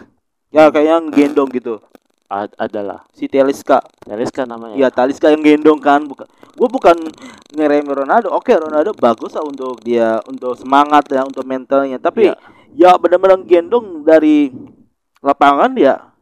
[0.53, 1.81] Ya kayak yang gendong gitu.
[2.29, 3.09] A- adalah.
[3.17, 3.81] Si Teliska.
[4.05, 4.77] Talisca namanya.
[4.77, 6.05] ya Taliska yang gendong kan.
[6.05, 6.97] Bukan gue bukan
[7.57, 8.29] ngeremehin Ronaldo.
[8.37, 11.97] Oke Ronaldo bagus lah untuk dia untuk semangat ya untuk mentalnya.
[11.97, 12.37] Tapi Iya.
[12.77, 14.53] ya benar-benar gendong dari
[15.25, 16.13] lapangan ya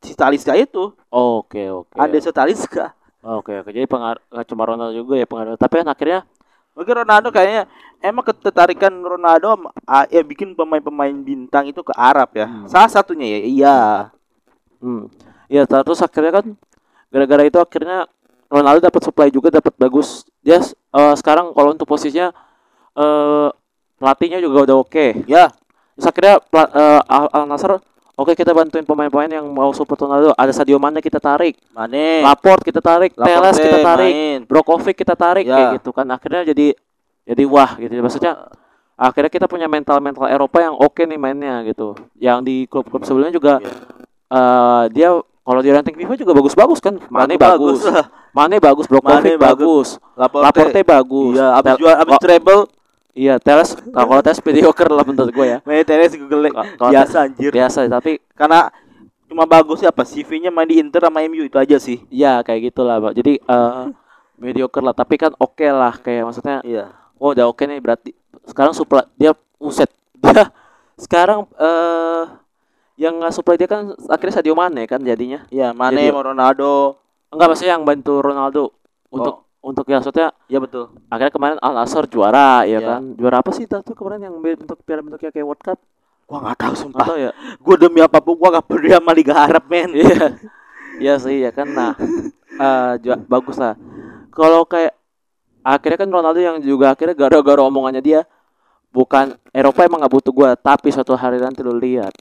[0.00, 0.92] si Taliska itu.
[1.12, 1.92] Oke oke.
[1.96, 3.70] ada si Taliska Oke oke.
[3.72, 5.56] Jadi pengaruh cuma Ronaldo juga ya pengaruh.
[5.56, 6.20] Tapi kan akhirnya
[6.76, 7.64] mungkin Ronaldo kayaknya
[8.02, 12.66] emang ketertarikan Ronaldo ah, ya bikin pemain-pemain bintang itu ke Arab ya Hmm.
[12.66, 13.76] salah satunya ya iya
[14.82, 15.06] hmm,
[15.46, 16.46] ya terus akhirnya kan
[17.14, 18.10] gara-gara itu akhirnya
[18.50, 20.26] Ronaldo dapat supply juga dapat bagus.
[20.44, 22.30] Dia eh, sekarang kalau untuk posisinya
[22.94, 23.48] eh
[23.98, 25.24] pelatihnya juga udah oke.
[25.30, 25.48] ya
[25.94, 27.78] Terus akhirnya eh, Al, Nassr
[28.14, 30.30] oke kita bantuin pemain-pemain yang mau support Ronaldo.
[30.34, 34.38] Ada Sadio Mane kita tarik, Mane Laport kita tarik, Teles kita tarik, main.
[34.46, 35.54] Brokovic kita tarik Ya.
[35.54, 36.06] kayak gitu kan.
[36.08, 36.74] Akhirnya jadi
[37.24, 37.92] jadi wah gitu.
[37.98, 38.32] Maksudnya
[38.94, 41.98] akhirnya kita punya mental-mental Eropa yang oke nih mainnya gitu.
[42.16, 43.70] Yang di klub-klub sebelumnya juga Iya.
[44.34, 45.08] eh dia
[45.44, 46.96] kalau di ranking FIFA juga bagus-bagus kan.
[47.12, 47.84] Mane bagus.
[48.34, 49.38] Mane bagus, Brokovic bagus.
[49.38, 49.88] bagus.
[50.18, 51.34] Laporte, Laporte bagus.
[51.38, 52.60] Iya, abis abis treble,
[53.14, 55.58] Iya, Teles kalau Teles mediocre lah menurut gue ya.
[55.62, 57.50] main tenis Google biasa anjir.
[57.50, 58.68] Biasa tapi Karena
[59.24, 62.02] cuma bagus ya apa CV-nya main di Inter sama MU itu aja sih.
[62.08, 63.12] ya kayak gitulah, Pak.
[63.14, 63.84] Jadi eh
[64.36, 66.90] mediocre lah, tapi kan oke lah kayak maksudnya Iya.
[67.16, 68.10] oh udah oke nih berarti
[68.44, 69.86] sekarang supply dia uset
[70.16, 70.50] dia
[70.96, 72.24] sekarang eh
[72.96, 76.98] yang nggak supply dia kan akhirnya Sadio Mane kan jadinya Iya, Mane Jadi- Ronaldo.
[77.28, 78.74] enggak maksudnya yang bantu Ronaldo
[79.08, 80.92] untuk untuk ya maksudnya Iya betul.
[81.08, 82.78] akhirnya kemarin Al Nassr juara ya Iya.
[82.86, 85.78] kan juara apa sih tuh kemarin yang bentuk piala bentuknya kayak World Cup
[86.24, 87.04] Gua nggak tahu sumpah.
[87.04, 89.92] tahu ya Gua demi apa pun gua gak peduli sama Liga Arab, men.
[89.92, 90.32] Iya.
[90.96, 91.68] Iya sih ya kan.
[91.68, 91.92] Nah,
[92.64, 93.76] eh ju- bagus lah.
[94.30, 94.96] Kalau kayak
[95.60, 98.20] akhirnya kan Ronaldo yang juga akhirnya gara-gara omongannya dia
[98.88, 102.14] bukan Eropa emang nggak butuh gua, tapi suatu hari nanti lu lihat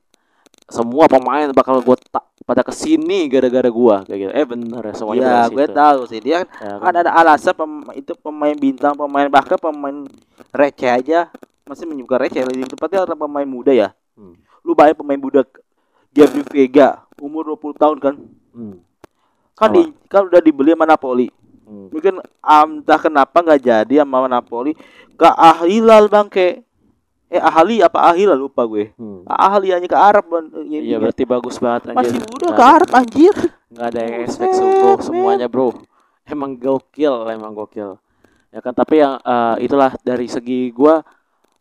[0.66, 4.32] semua pemain bakal gua tak pada ke sini gara-gara gua kayak gitu.
[4.32, 6.80] Eh bener ya semuanya Iya, benar gue tahu sih dia Ya kan?
[6.82, 10.04] kan ada alasan pem- itu pemain bintang, pemain bahkan pemain
[10.52, 11.32] receh aja
[11.64, 13.90] masih menyuka receh lebih tepatnya adalah pemain muda ya.
[14.16, 14.36] Hmm.
[14.62, 15.48] Lu bayar pemain muda
[16.12, 18.16] Gabriel Vega umur 20 tahun kan.
[18.52, 18.76] Hmm.
[19.54, 19.76] Kan Apa?
[19.80, 21.28] di, kan udah dibeli sama Napoli.
[21.64, 21.88] Hmm.
[21.90, 24.76] Mungkin um, entah kenapa nggak jadi sama Napoli
[25.16, 26.68] ke Ahilal bangke.
[27.34, 28.94] Eh Ahli apa Ahilal lupa gue.
[28.94, 29.26] Hmm.
[29.26, 32.24] Ahli hanya ke Arab ban- Iya berarti bagus banget masih anjir.
[32.24, 33.36] muda Nggak ke Arab anjir.
[33.74, 35.74] nggak ada yang expect bro semuanya bro
[36.24, 37.98] emang gokil emang gokil
[38.48, 41.02] ya kan tapi yang eh, itulah dari segi gua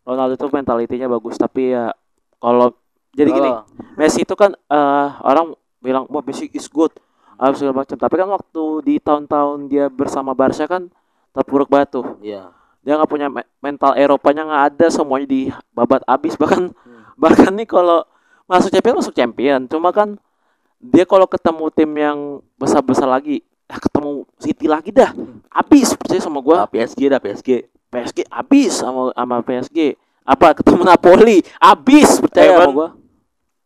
[0.03, 1.89] Ronaldo itu mentalitinya bagus tapi ya
[2.37, 2.77] kalau
[3.11, 3.64] jadi gini Oh,
[3.97, 6.93] Messi itu kan eh, orang bilang wah Messi is good
[7.35, 10.93] apa segala macam tapi kan waktu di tahun-tahun dia bersama Barca kan
[11.33, 12.53] terpuruk tuh Iya.
[12.83, 17.03] Dia nggak punya me- mental Eropanya nggak ada semuanya di babat abis bahkan Hmm.
[17.14, 18.03] bahkan nih kalau
[18.45, 20.18] masuk champion masuk champion cuma kan
[20.83, 22.18] dia kalau ketemu tim yang
[22.59, 25.14] besar besar lagi ah, ketemu City lagi dah
[25.49, 27.49] abis percaya sama Ah, gua PSG dah PSG.
[27.87, 33.01] PSG abis sama sama PSG apa ketemu Napoli abis percaya sama Evan.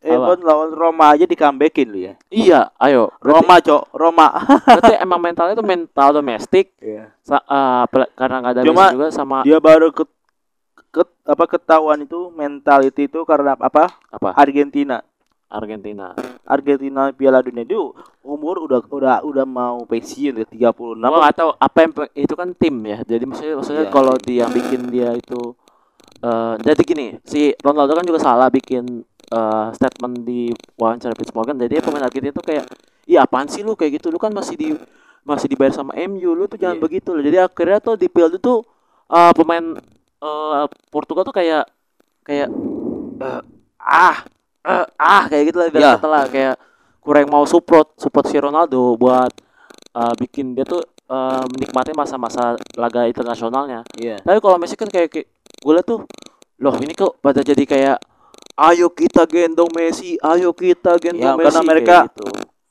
[0.09, 2.13] Evan lawan Roma aja di comebackin lu ya.
[2.27, 3.83] iya ayo berarti, Roma, Cok.
[3.91, 4.27] Roma.
[4.67, 7.11] berarti emang mentalnya itu mental domestik Iya.
[7.19, 10.03] sa- eh, pel- karena nggak ada Cuma juga sama Dia baru ke,
[10.89, 13.91] ke- apa ketahuan itu mentality itu karena apa?
[14.07, 15.03] apa Argentina.
[15.47, 16.11] Argentina
[16.43, 20.99] Argentina Piala Dunia itu umur udah udah udah mau pensiun ya 36.
[20.99, 22.99] Gua nggak tahu apa yang itu kan tim ya.
[23.01, 23.93] Jadi maksudnya maksudnya Iya.
[23.93, 25.55] kalau dia bikin dia itu
[26.17, 31.57] eh jadi gini, si Ronaldo kan juga salah bikin eh, statement di wawancara Piers Morgan
[31.57, 32.65] jadi pemain Argentina tuh kayak
[33.05, 33.73] iya apaan sih lu?
[33.73, 34.07] Kayak gitu.
[34.09, 34.67] Lu kan masih di
[35.23, 36.83] masih dibayar sama MU lu tuh jangan Iya.
[36.83, 37.19] begitu loh.
[37.19, 38.63] Jadi akhirnya tuh di field tuh
[39.07, 39.65] eh, pemain
[40.17, 41.67] eh, Portugal tuh kayak
[42.23, 42.47] kayak
[43.17, 43.41] eh,
[43.77, 44.17] ah
[44.63, 46.55] eh, ah kayak gitu lah ibarat kata lah kayak
[46.99, 49.31] kurang mau support support si Ronaldo buat
[49.93, 53.83] eh, bikin dia tuh eh, menikmati masa-masa laga internasionalnya.
[53.95, 54.19] Iya.
[54.19, 56.03] tapi kalau Messi kan kayak, kayak gue liat tuh
[56.57, 57.97] loh ini kok pada jadi kayak
[58.57, 62.25] ayo kita gendong Messi ayo kita gendong Ya, Messi karena mereka- gitu.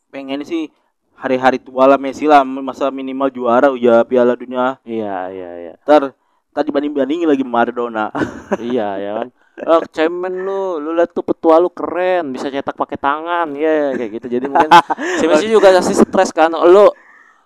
[0.08, 0.66] Pengen sih
[1.14, 4.76] hari-hari tua lah Messi lah masa minimal juara ya Piala Dunia.
[4.82, 6.12] iya iya iya Ntar
[6.50, 8.10] tadi banding-bandingin lagi Maradona.
[8.58, 13.00] iya ya kan Oh, cemen lu, lu liat tuh petua lu keren, bisa cetak pakai
[13.00, 14.26] tangan, ya kayak gitu.
[14.28, 14.68] Jadi mungkin
[15.16, 16.52] si Messi juga pasti stres kan.
[16.52, 16.92] Lu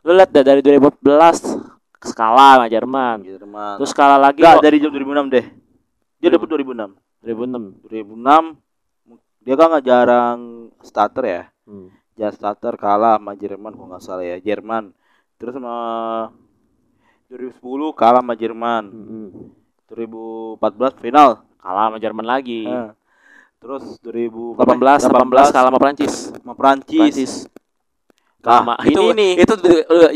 [0.03, 1.07] lu liat dah dari 2014
[2.03, 3.23] skala sama Jerman.
[3.23, 3.79] Jerman.
[3.79, 5.45] Terus skala lagi Enggak dari jam 2006 deh.
[6.19, 6.99] Dia dapat 2006.
[7.25, 7.85] 2006.
[7.87, 8.61] 2006
[9.41, 10.39] dia kan nggak jarang
[10.85, 11.43] starter ya.
[11.65, 11.89] Hmm.
[12.17, 14.37] Jarang starter kalah sama Jerman kalau nggak salah ya.
[14.41, 14.93] Jerman.
[15.41, 15.77] Terus sama
[17.33, 18.85] 2010 kalah sama Jerman.
[18.93, 19.29] Hmm.
[19.89, 21.31] 2014 final.
[21.61, 22.69] Kalah sama Jerman lagi.
[22.69, 22.93] Eh.
[23.61, 26.15] Terus 2018 18 18 kalah sama Prancis.
[26.33, 27.01] sama Prancis.
[27.01, 27.33] Prancis.
[28.41, 29.33] Nah, Sama ini itu nih.
[29.45, 29.55] itu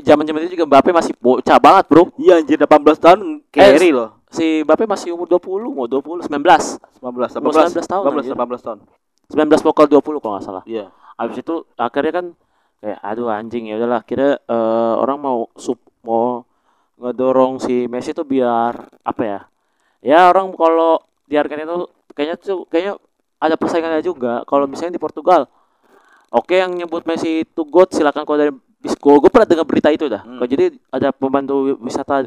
[0.00, 2.08] zaman-zaman itu juga Mbappe masih bocah banget, Bro.
[2.16, 3.20] Iya anjir 18 tahun
[3.52, 4.16] carry loh.
[4.32, 6.80] Si Mbappe masih umur 20, mau 20, 19.
[7.04, 8.32] 19 Umur 19 tahun, 18 anjir.
[8.32, 8.78] 18 tahun.
[9.28, 10.64] 19 pokok 20 kalau nggak salah.
[10.64, 10.88] Iya.
[11.20, 12.26] Habis itu akhirnya kan
[12.80, 16.44] kayak aduh anjing ya udahlah akhirnya eh, orang mau sub mau
[17.00, 19.40] ngedorong si Messi tuh biar apa ya?
[20.00, 22.96] Ya orang kalau di Argentina tuh kayaknya tuh kayaknya
[23.36, 24.48] ada persaingannya juga.
[24.48, 25.44] Kalau misalnya di Portugal
[26.34, 29.88] Oke yang nyebut Messi itu God silakan kalau dari bis gue gue pernah dengar berita
[29.88, 30.26] itu dah.
[30.26, 30.42] Hmm.
[30.42, 32.26] Kalau jadi ada pembantu wisata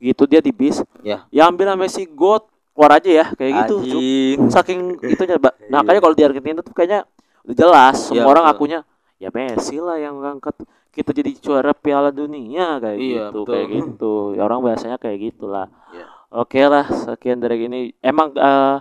[0.00, 0.80] gitu dia di bis.
[1.04, 1.28] Ya.
[1.28, 3.76] Yang bilang Messi God keluar aja ya kayak gitu.
[3.84, 4.38] Anjing.
[4.48, 5.54] Saking itunya, Mbak.
[5.72, 5.84] Nah, Iya.
[5.84, 7.00] makanya kalau di Argentina tuh kayaknya
[7.44, 8.56] udah jelas semua Iya, orang betul.
[8.56, 8.80] akunya
[9.16, 10.56] ya Messi lah yang ngangkat
[10.92, 13.52] kita jadi juara Piala Dunia kayak Iya, gitu, betul.
[13.52, 14.14] kayak gitu.
[14.36, 15.68] Ya orang biasanya kayak gitulah.
[15.92, 16.04] Iya.
[16.32, 17.92] Oke lah, sekian dari ini.
[18.00, 18.76] Emang eh,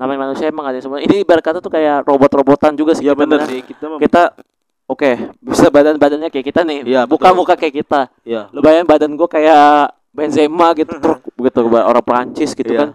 [0.00, 1.04] namanya manusia emang ada semua.
[1.04, 3.04] Ini ibarat kata tuh kayak robot-robotan juga sih.
[3.04, 4.22] Kita bener sih kita Kita
[4.88, 5.10] oke,
[5.44, 6.80] bisa badan-badannya kayak kita nih.
[6.88, 7.20] Iya, betul.
[7.20, 8.00] Muka-muka kayak kita.
[8.24, 8.48] Iya.
[8.50, 12.80] Lu bayangin badan gua kayak Benzema gitu, truk begitu orang Prancis gitu Iya.
[12.80, 12.88] kan.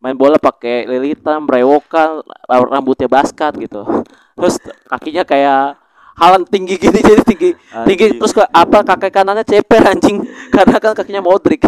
[0.00, 3.84] Main bola pakai lilitan, brewokan, rambutnya basket gitu.
[4.40, 4.56] Terus
[4.88, 5.76] kakinya kayak
[6.16, 7.52] Halan tinggi gini jadi tinggi
[7.84, 8.16] tinggi Anjing.
[8.16, 11.60] terus ke apa kaki kanannya ceper anjing karena kan kakinya Modric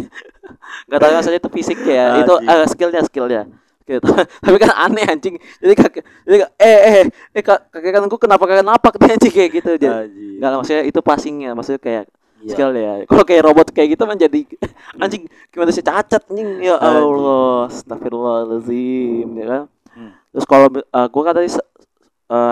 [0.89, 2.49] nggak tahu saja itu fisik ya itu Anjing.
[2.49, 3.43] eh, skillnya skillnya
[3.89, 4.05] gitu.
[4.45, 6.95] tapi kan aneh anjing jadi kaki jadi eh eh
[7.33, 10.37] eh ka- kaki kananku kenapa kagak napak dia anjing kayak gitu jadi Anjing.
[10.39, 12.05] nggak maksudnya itu passingnya maksudnya kayak
[12.39, 12.55] Iya.
[12.55, 14.41] skill ya kalau kayak robot kayak gitu menjadi
[15.03, 16.79] anjing gimana sih cacat anjing ya.
[16.79, 20.15] Allah astagfirullahaladzim ya kan Hmm.
[20.31, 21.59] terus kalau uh, gua kan tadi eh,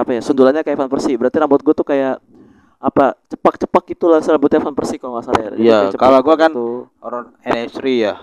[0.02, 2.18] apa ya sundulannya kayak Van Persie berarti rambut gua tuh kayak
[2.76, 6.34] apa cepak-cepak gitu lah rambutnya Van Persie kalau nggak salah ya Jadi Iya, kalau gua
[6.34, 6.90] kan- gitu.
[6.98, 8.14] Orang NS3 ya.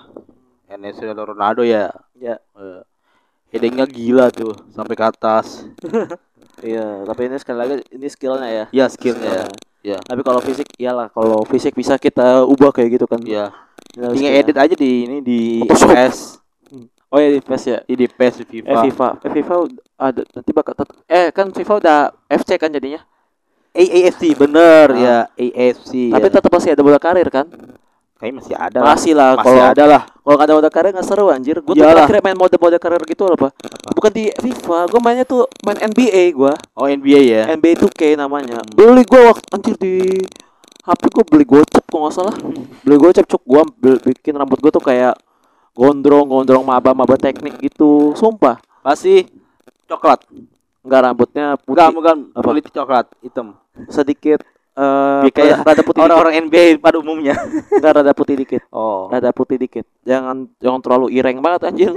[0.67, 1.87] NS3 atau Ronaldo ya.
[2.13, 2.81] ya Eh,
[3.53, 5.61] Headingnya gila tuh sampai ke atas.
[6.65, 9.29] iya tapi ini sekali lagi ini skillnya ya Iya skillnya.
[9.29, 9.45] Ya.
[9.83, 9.97] Iya.
[9.99, 13.51] tapi kalau fisik iyalah kalau fisik bisa kita ubah kayak gitu kan Iya.
[13.93, 15.39] Ya, Tinggal edit aja di ini di.
[15.63, 16.39] PES.
[17.13, 18.81] oh ya di PES ya Di PES di eh FIFA.
[18.81, 19.55] FIFA eh FIFA
[19.99, 20.73] ada nanti bakal
[21.05, 23.01] eh kan FIFA udah FC kan jadinya
[23.73, 24.97] AAFC bener Ah.
[24.97, 26.09] ya AFC.
[26.09, 26.33] tapi ya.
[26.33, 27.45] tetap masih ada bola karir kan
[28.23, 28.79] Kayaknya masih ada.
[28.79, 30.01] masih lah Masih kalau ada lah.
[30.07, 31.59] kalau nggak ada mode karir nggak seru anjir.
[31.59, 33.51] Gue tuh terakhir main mode mode karir gitu apa?
[33.91, 37.43] Bukan di FIFA gue mainnya tuh main NBA gue Oh NBA ya.
[37.51, 38.63] NBA 2K namanya.
[38.71, 40.23] Beli gue waktu anjir di
[40.87, 42.35] HP gue beli gocap kok nggak salah.
[42.87, 43.43] Beli gocap cuk.
[43.43, 43.61] Gue
[44.07, 45.19] bikin rambut gue tuh kayak
[45.75, 48.15] gondrong gondrong maba maba teknik gitu.
[48.15, 48.55] Sumpah.
[48.79, 49.27] Pasti
[49.91, 50.23] coklat.
[50.79, 51.91] nggak rambutnya putih.
[51.91, 51.91] Bukan.
[51.91, 53.59] Bukan kulit coklat hitam.
[53.91, 54.39] sedikit
[54.73, 57.37] eh Ya, kayak rada putih Orang-orang NBA pada umumnya.
[57.79, 59.05] nggak rada putih dikit Oh.
[59.07, 61.93] rada putih dikit jangan jangan terlalu ireng banget anjir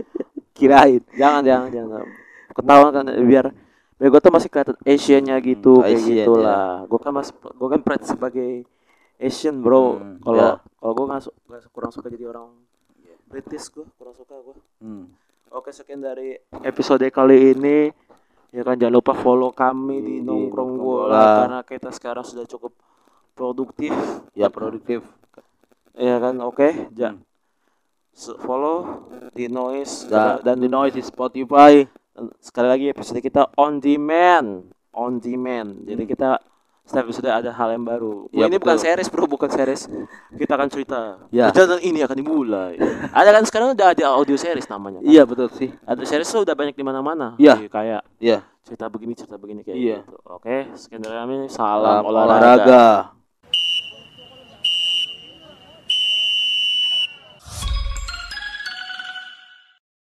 [0.56, 1.02] Kirain.
[1.12, 2.04] jangan jangan jangan
[2.50, 3.46] ketahuan kan biar
[3.94, 7.68] biar gue tuh masih kelihatan Asiannya gitu Hmm, kayak Asian, gitulah gue kan masih gue
[7.68, 8.52] kan pride sebagai
[9.16, 10.54] Asian bro Hmm, kalau ya.
[10.74, 12.46] kalau gue nggak su- nggak su- kurang suka jadi orang
[13.26, 15.10] British gue kurang suka gue Hmm.
[15.50, 17.90] oke sekian dari episode kali ini
[18.54, 21.24] ya kan jangan lupa follow kami di, Di- nongkrong bola Bola.
[21.36, 22.70] karena kita sekarang sudah cukup
[23.32, 23.90] produktif
[24.32, 25.02] Ya produktif.
[25.92, 27.22] ya kan oke ja- Hmm.
[28.14, 31.82] Se- follow di noise Da- dan di noise di Spotify.
[32.38, 36.12] Sekali lagi episode kita on demand on demand jadi Hmm.
[36.14, 36.30] kita
[36.84, 38.28] setiap episode ada hal yang baru.
[38.28, 38.84] Iya, ini bukan betul.
[38.84, 39.88] series bro, bukan series.
[40.30, 41.00] Kita akan cerita.
[41.32, 41.48] Ya.
[41.48, 42.76] Perjalanan ini akan dimulai.
[43.18, 45.00] ada kan sekarang udah ada audio series namanya.
[45.00, 45.08] kan?
[45.08, 45.72] Iya betul sih.
[45.82, 47.40] Ada series tuh udah banyak di mana-mana.
[47.40, 47.56] Iya.
[47.66, 48.44] Kayak Iya.
[48.60, 49.98] cerita begini, cerita begini kayak Iya.
[50.04, 50.16] gitu.
[50.28, 51.36] Oke, sekian dari kami.
[51.48, 52.36] Salam Salam, olahraga.
[52.36, 52.84] olahraga.